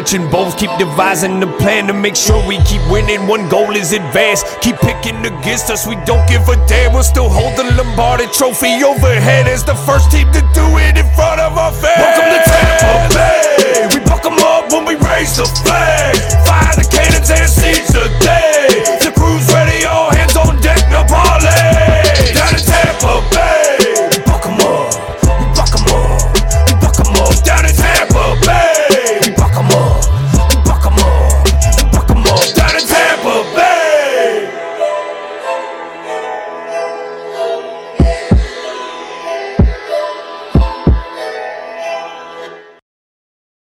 stretching 0.06 0.30
bones, 0.30 0.54
keep 0.56 0.70
devising 0.78 1.40
the 1.40 1.48
plan 1.58 1.88
to 1.88 1.94
make 1.94 2.16
sure 2.16 2.38
we 2.48 2.58
keep 2.64 2.82
winning. 2.92 3.28
One 3.28 3.50
goal 3.50 3.72
is 3.76 3.94
advanced. 3.94 4.46
Keep 4.62 4.78
picking 4.78 5.18
against 5.26 5.70
us, 5.70 5.88
we 5.88 5.96
don't 6.06 6.28
give 6.30 6.48
a 6.48 6.56
damn. 6.68 6.94
We'll 6.94 7.04
still 7.04 7.30
hold 7.30 7.58
the 7.58 7.64
Lombardi 7.76 8.28
trophy 8.28 8.84
overhead 8.84 9.48
as 9.48 9.64
the 9.64 9.76
first 9.76 10.12
team 10.12 10.32
to 10.32 10.42
do 10.54 10.66
it 10.78 10.98
in 10.98 11.08
front 11.16 11.42
of 11.42 11.58
our 11.58 11.72
fans. 11.72 11.98
Welcome 11.98 12.30
to 12.34 12.42
Tampa 12.50 13.16
Bay. 13.16 13.88
We 13.94 14.00
buck 14.06 14.26
'em 14.26 14.38
up 14.40 14.72
when 14.72 14.86
we 14.86 14.96
raise 14.96 15.38
the 15.38 15.46
flag. 15.64 16.16
Fire 16.46 16.76
the 16.76 16.88
cannons 16.90 17.30
and 17.32 17.50
seize 17.50 17.88
the 17.88 18.10
day. 18.20 18.65